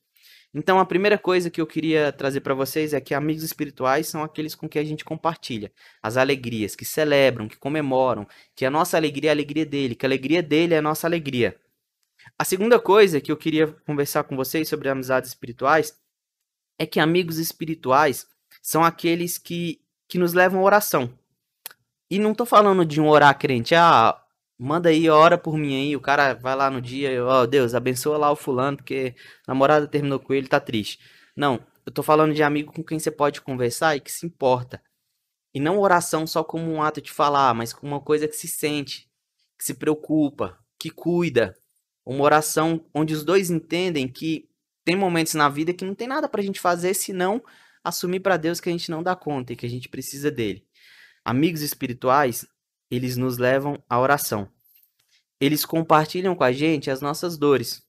[0.54, 4.24] Então, a primeira coisa que eu queria trazer para vocês é que amigos espirituais são
[4.24, 8.96] aqueles com que a gente compartilha as alegrias, que celebram, que comemoram, que a nossa
[8.96, 11.60] alegria é a alegria dele, que a alegria dele é a nossa alegria.
[12.38, 15.98] A segunda coisa que eu queria conversar com vocês sobre amizades espirituais
[16.78, 18.28] é que amigos espirituais
[18.62, 21.18] são aqueles que, que nos levam à oração.
[22.10, 24.23] E não tô falando de um orar crente, ah,
[24.64, 27.76] manda aí, ora por mim aí, o cara vai lá no dia, ó, oh, Deus,
[27.76, 29.16] abençoa lá o fulano, porque
[29.48, 31.00] a namorada terminou com ele, tá triste.
[31.36, 34.82] Não, eu tô falando de amigo com quem você pode conversar e que se importa.
[35.54, 38.48] E não oração só como um ato de falar, mas como uma coisa que se
[38.48, 39.10] sente,
[39.58, 41.56] que se preocupa, que cuida.
[42.06, 44.50] Uma oração onde os dois entendem que
[44.84, 47.42] tem momentos na vida que não tem nada pra gente fazer senão
[47.84, 50.66] assumir para Deus que a gente não dá conta e que a gente precisa dele.
[51.24, 52.46] Amigos espirituais,
[52.90, 54.50] eles nos levam à oração.
[55.44, 57.86] Eles compartilham com a gente as nossas dores.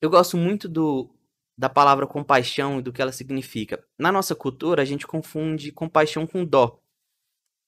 [0.00, 1.08] Eu gosto muito do,
[1.56, 3.80] da palavra compaixão e do que ela significa.
[3.96, 6.80] Na nossa cultura, a gente confunde compaixão com dó.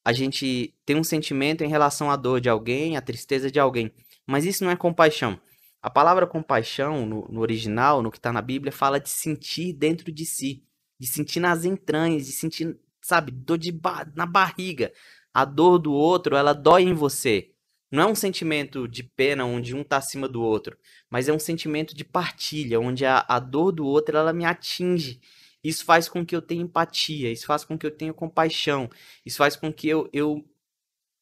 [0.04, 3.92] A gente tem um sentimento em relação à dor de alguém, à tristeza de alguém.
[4.26, 5.40] Mas isso não é compaixão.
[5.80, 10.10] A palavra compaixão, no, no original, no que está na Bíblia, fala de sentir dentro
[10.10, 10.64] de si,
[10.98, 14.92] de sentir nas entranhas, de sentir, sabe, dor de ba na barriga.
[15.32, 17.53] A dor do outro, ela dói em você.
[17.94, 20.76] Não é um sentimento de pena onde um está acima do outro,
[21.08, 25.20] mas é um sentimento de partilha, onde a, a dor do outro ela me atinge.
[25.62, 28.90] Isso faz com que eu tenha empatia, isso faz com que eu tenha compaixão,
[29.24, 30.44] isso faz com que eu, eu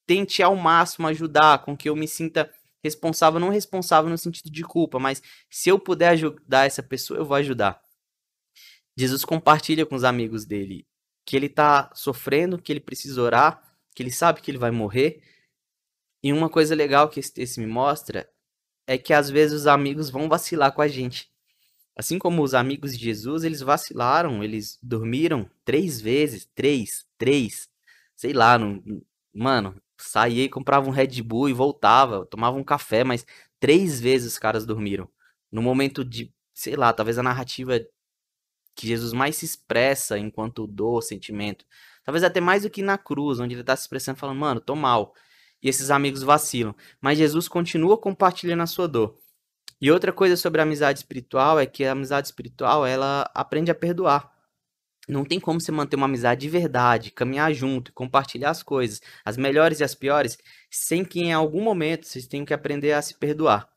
[0.06, 2.50] tente ao máximo ajudar, com que eu me sinta
[2.82, 7.26] responsável, não responsável no sentido de culpa, mas se eu puder ajudar essa pessoa, eu
[7.26, 7.82] vou ajudar.
[8.96, 10.86] Jesus compartilha com os amigos dele
[11.26, 13.62] que ele está sofrendo, que ele precisa orar,
[13.94, 15.22] que ele sabe que ele vai morrer,
[16.22, 18.28] e uma coisa legal que esse me mostra
[18.86, 21.30] é que às vezes os amigos vão vacilar com a gente.
[21.96, 27.68] Assim como os amigos de Jesus, eles vacilaram, eles dormiram três vezes, três, três,
[28.16, 28.58] sei lá,
[29.34, 33.26] mano, saía e comprava um Red Bull e voltava, tomava um café, mas
[33.60, 35.08] três vezes os caras dormiram.
[35.50, 37.78] No momento de, sei lá, talvez a narrativa
[38.74, 41.66] que Jesus mais se expressa enquanto dor, sentimento.
[42.04, 44.74] Talvez até mais do que na cruz, onde ele está se expressando, falando, mano, tô
[44.74, 45.14] mal
[45.62, 46.74] e esses amigos vacilam.
[47.00, 49.16] Mas Jesus continua compartilhando a sua dor.
[49.80, 53.74] E outra coisa sobre a amizade espiritual é que a amizade espiritual, ela aprende a
[53.74, 54.32] perdoar.
[55.08, 59.36] Não tem como você manter uma amizade de verdade, caminhar junto, compartilhar as coisas, as
[59.36, 60.38] melhores e as piores,
[60.70, 63.68] sem que em algum momento vocês tenham que aprender a se perdoar.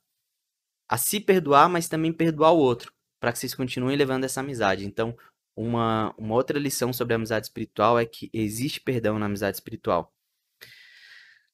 [0.87, 4.85] A se perdoar, mas também perdoar o outro, para que vocês continuem levando essa amizade.
[4.85, 5.17] Então,
[5.57, 10.14] uma, uma outra lição sobre a amizade espiritual é que existe perdão na amizade espiritual.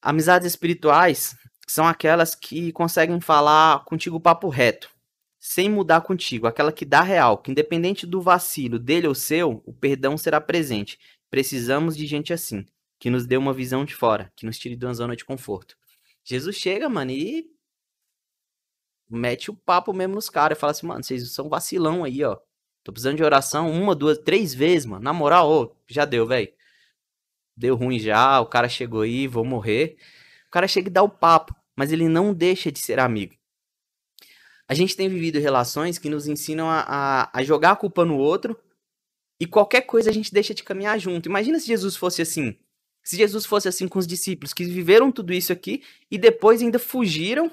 [0.02, 1.36] Amizades espirituais
[1.68, 4.90] são aquelas que conseguem falar contigo papo reto,
[5.40, 9.72] sem mudar contigo, aquela que dá real, que independente do vacilo dele ou seu, o
[9.72, 11.00] perdão será presente.
[11.30, 12.66] Precisamos de gente assim,
[13.00, 15.78] que nos dê uma visão de fora, que nos tire de uma zona de conforto.
[16.24, 17.46] Jesus chega, mano, e
[19.08, 22.38] mete o papo mesmo nos caras, fala assim, mano, vocês são vacilão aí, ó.
[22.84, 25.04] Tô precisando de oração uma, duas, três vezes, mano.
[25.04, 26.52] Na moral, ô, já deu, velho
[27.62, 29.96] deu ruim já, o cara chegou aí, vou morrer.
[30.48, 33.36] O cara chega e dá o papo, mas ele não deixa de ser amigo.
[34.68, 38.18] A gente tem vivido relações que nos ensinam a, a, a jogar a culpa no
[38.18, 38.60] outro
[39.40, 41.30] e qualquer coisa a gente deixa de caminhar junto.
[41.30, 42.58] Imagina se Jesus fosse assim.
[43.04, 46.80] Se Jesus fosse assim com os discípulos que viveram tudo isso aqui e depois ainda
[46.80, 47.52] fugiram,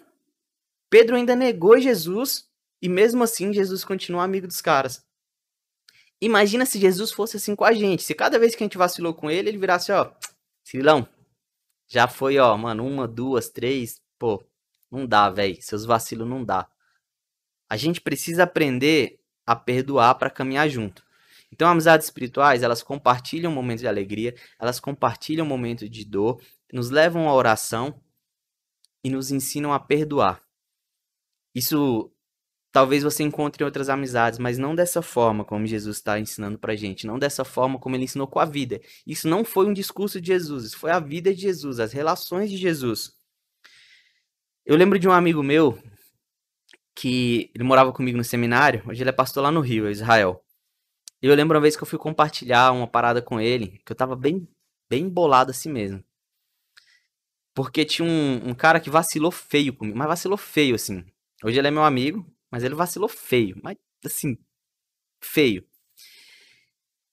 [0.88, 2.46] Pedro ainda negou Jesus
[2.80, 5.04] e mesmo assim Jesus continua amigo dos caras.
[6.20, 8.02] Imagina se Jesus fosse assim com a gente.
[8.02, 10.12] Se cada vez que a gente vacilou com ele, ele virasse, ó,
[10.64, 11.08] Silão,
[11.86, 14.44] já foi, ó, mano, uma, duas, três, pô,
[14.90, 15.56] não dá, velho.
[15.62, 16.68] Seus vacilos não dá.
[17.68, 21.02] A gente precisa aprender a perdoar para caminhar junto.
[21.50, 26.42] Então, amizades espirituais, elas compartilham momentos de alegria, elas compartilham momentos de dor,
[26.72, 27.98] nos levam à oração
[29.02, 30.42] e nos ensinam a perdoar.
[31.54, 32.12] Isso
[32.78, 37.08] Talvez você encontre outras amizades, mas não dessa forma como Jesus está ensinando pra gente,
[37.08, 38.80] não dessa forma como ele ensinou com a vida.
[39.04, 42.48] Isso não foi um discurso de Jesus, isso foi a vida de Jesus, as relações
[42.48, 43.16] de Jesus.
[44.64, 45.76] Eu lembro de um amigo meu
[46.94, 50.40] que ele morava comigo no seminário, hoje ele é pastor lá no Rio, Israel.
[51.20, 53.96] E eu lembro uma vez que eu fui compartilhar uma parada com ele, que eu
[53.96, 54.46] tava bem,
[54.88, 56.00] bem bolado assim mesmo.
[57.52, 61.04] Porque tinha um, um cara que vacilou feio comigo, mas vacilou feio assim.
[61.42, 63.58] Hoje ele é meu amigo, mas ele vacilou feio.
[63.62, 64.38] Mas, assim,
[65.20, 65.66] feio.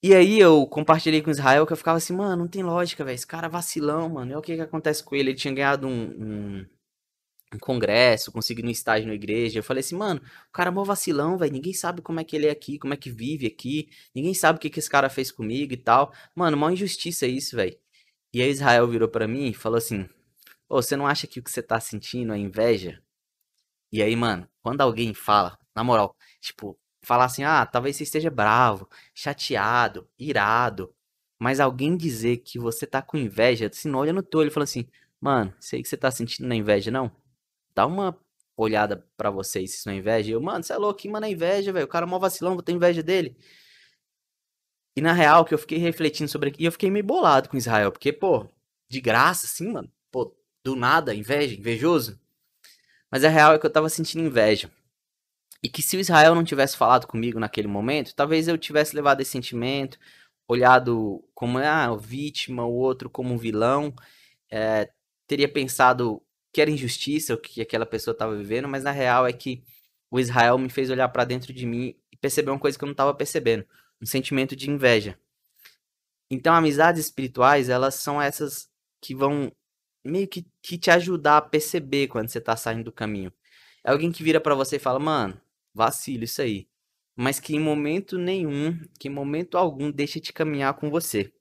[0.02, 3.14] E aí eu compartilhei com Israel que eu ficava assim, mano, não tem lógica, velho.
[3.14, 4.32] Esse cara é vacilão, mano.
[4.32, 5.30] É o que que acontece com ele?
[5.30, 6.02] Ele tinha ganhado um,
[6.60, 6.66] um,
[7.54, 9.58] um congresso, conseguido um estágio na igreja.
[9.58, 11.52] Eu falei assim, mano, o cara é mó vacilão, velho.
[11.52, 13.88] Ninguém sabe como é que ele é aqui, como é que vive aqui.
[14.14, 16.12] Ninguém sabe o que que esse cara fez comigo e tal.
[16.34, 17.76] Mano, mó injustiça isso, velho.
[18.32, 20.08] E aí Israel virou para mim e falou assim,
[20.68, 23.02] ô, você não acha que o que você tá sentindo é inveja?
[23.96, 28.28] E aí, mano, quando alguém fala, na moral, tipo, falar assim, ah, talvez você esteja
[28.30, 30.94] bravo, chateado, irado,
[31.38, 34.64] mas alguém dizer que você tá com inveja, assim, olha no teu olho e fala
[34.64, 34.86] assim,
[35.18, 37.10] mano, sei que você tá sentindo na inveja, não?
[37.74, 38.14] Dá uma
[38.54, 40.28] olhada pra vocês se isso não é inveja.
[40.28, 41.86] E eu, mano, você é louco, que mano é inveja, velho.
[41.86, 43.34] O cara é mó vacilão, vou ter inveja dele.
[44.94, 47.90] E na real, que eu fiquei refletindo sobre aqui, eu fiquei meio bolado com Israel,
[47.90, 48.46] porque, pô,
[48.90, 52.20] de graça, assim, mano, pô, do nada, inveja, invejoso.
[53.10, 54.70] Mas a real é que eu tava sentindo inveja.
[55.62, 59.20] E que se o Israel não tivesse falado comigo naquele momento, talvez eu tivesse levado
[59.20, 59.98] esse sentimento,
[60.48, 63.94] olhado como ah, vítima, o outro como vilão,
[64.50, 64.90] é,
[65.26, 69.32] teria pensado que era injustiça o que aquela pessoa estava vivendo, mas na real é
[69.32, 69.62] que
[70.10, 72.86] o Israel me fez olhar para dentro de mim e perceber uma coisa que eu
[72.86, 73.66] não estava percebendo,
[74.00, 75.18] um sentimento de inveja.
[76.30, 78.68] Então, amizades espirituais, elas são essas
[79.00, 79.52] que vão
[80.06, 83.32] meio que, que te ajudar a perceber quando você está saindo do caminho.
[83.84, 85.40] É alguém que vira para você e fala, mano,
[85.74, 86.68] vacilo isso aí.
[87.14, 91.32] Mas que em momento nenhum, que em momento algum deixa de caminhar com você.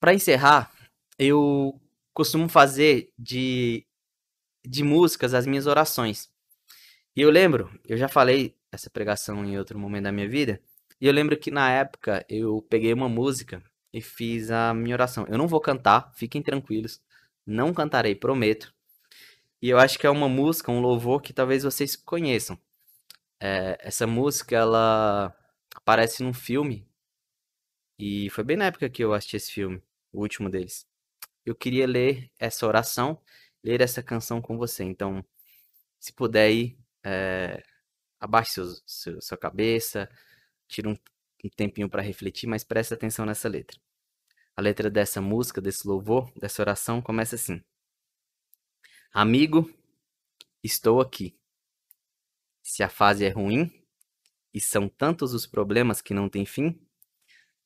[0.00, 0.72] Para encerrar,
[1.18, 1.80] eu
[2.14, 3.86] costumo fazer de,
[4.64, 6.30] de músicas as minhas orações.
[7.14, 10.60] E eu lembro, eu já falei essa pregação em outro momento da minha vida,
[11.00, 13.62] e eu lembro que na época eu peguei uma música
[13.92, 15.26] e fiz a minha oração.
[15.28, 17.00] Eu não vou cantar, fiquem tranquilos,
[17.46, 18.74] não cantarei, prometo.
[19.62, 22.58] E eu acho que é uma música, um louvor que talvez vocês conheçam.
[23.40, 25.34] É, essa música, ela
[25.74, 26.86] aparece num filme,
[27.98, 29.82] e foi bem na época que eu assisti esse filme,
[30.12, 30.86] o último deles
[31.44, 33.20] eu queria ler essa oração,
[33.62, 34.84] ler essa canção com você.
[34.84, 35.24] Então,
[35.98, 37.62] se puder aí, é,
[38.20, 40.08] abaixe seu, seu, sua cabeça,
[40.68, 40.96] tire um,
[41.46, 43.80] um tempinho para refletir, mas preste atenção nessa letra.
[44.56, 47.62] A letra dessa música, desse louvor, dessa oração começa assim:
[49.12, 49.70] Amigo,
[50.62, 51.38] estou aqui.
[52.62, 53.70] Se a fase é ruim
[54.52, 56.80] e são tantos os problemas que não têm fim,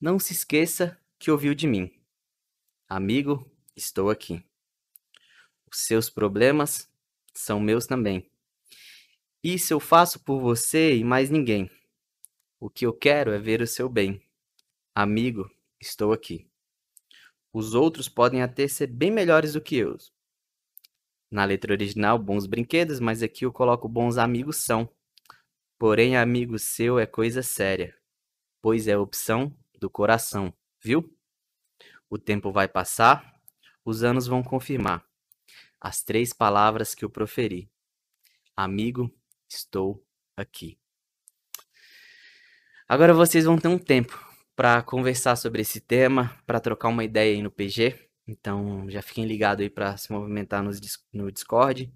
[0.01, 1.91] não se esqueça que ouviu de mim.
[2.89, 4.41] Amigo, Estou aqui.
[5.69, 6.89] Os seus problemas
[7.35, 8.31] são meus também.
[9.43, 11.69] Isso eu faço por você e mais ninguém.
[12.65, 14.27] O que eu quero é ver o seu bem.
[14.95, 16.49] Amigo, estou aqui.
[17.53, 19.99] Os outros podem até ser bem melhores do que eu.
[21.31, 24.89] Na letra original, bons brinquedos, mas aqui eu coloco bons amigos são.
[25.79, 27.95] Porém, amigo seu é coisa séria,
[28.63, 30.51] pois é opção do coração,
[30.83, 31.15] viu?
[32.09, 33.39] O tempo vai passar,
[33.85, 35.07] os anos vão confirmar
[35.79, 37.71] as três palavras que eu proferi.
[38.57, 39.15] Amigo,
[39.51, 40.03] estou
[40.35, 40.83] aqui.
[42.87, 44.19] Agora vocês vão ter um tempo
[44.55, 47.99] para conversar sobre esse tema, para trocar uma ideia aí no PG.
[48.27, 51.91] Então já fiquem ligados aí para se movimentar no Discord.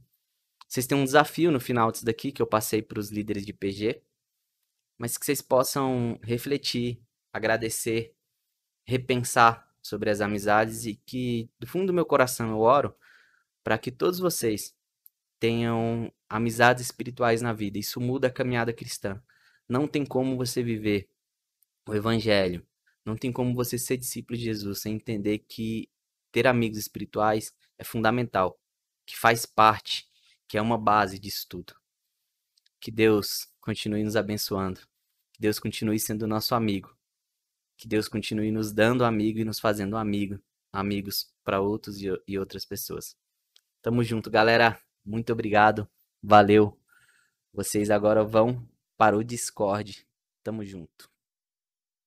[0.67, 3.53] Vocês têm um desafio no final disso daqui que eu passei para os líderes de
[3.53, 4.03] PG,
[4.99, 8.15] mas que vocês possam refletir, agradecer,
[8.87, 12.95] repensar sobre as amizades e que do fundo do meu coração eu oro
[13.63, 14.75] para que todos vocês
[15.39, 17.79] tenham amizades espirituais na vida.
[17.79, 19.23] Isso muda a caminhada cristã.
[19.69, 21.09] Não tem como você viver
[21.87, 22.67] o evangelho,
[23.05, 25.91] não tem como você ser discípulo de Jesus sem entender que
[26.33, 28.59] ter amigos espirituais é fundamental,
[29.07, 30.09] que faz parte,
[30.47, 31.75] que é uma base disso tudo.
[32.81, 34.81] Que Deus continue nos abençoando.
[35.33, 36.99] Que Deus continue sendo nosso amigo
[37.79, 40.41] que Deus continue nos dando amigo e nos fazendo amigo,
[40.73, 43.17] amigos para outros e, e outras pessoas.
[43.81, 44.79] Tamo junto, galera.
[45.07, 45.89] Muito obrigado.
[46.21, 46.77] Valeu.
[47.53, 50.07] Vocês agora vão para o Discord.
[50.43, 51.09] Tamo junto.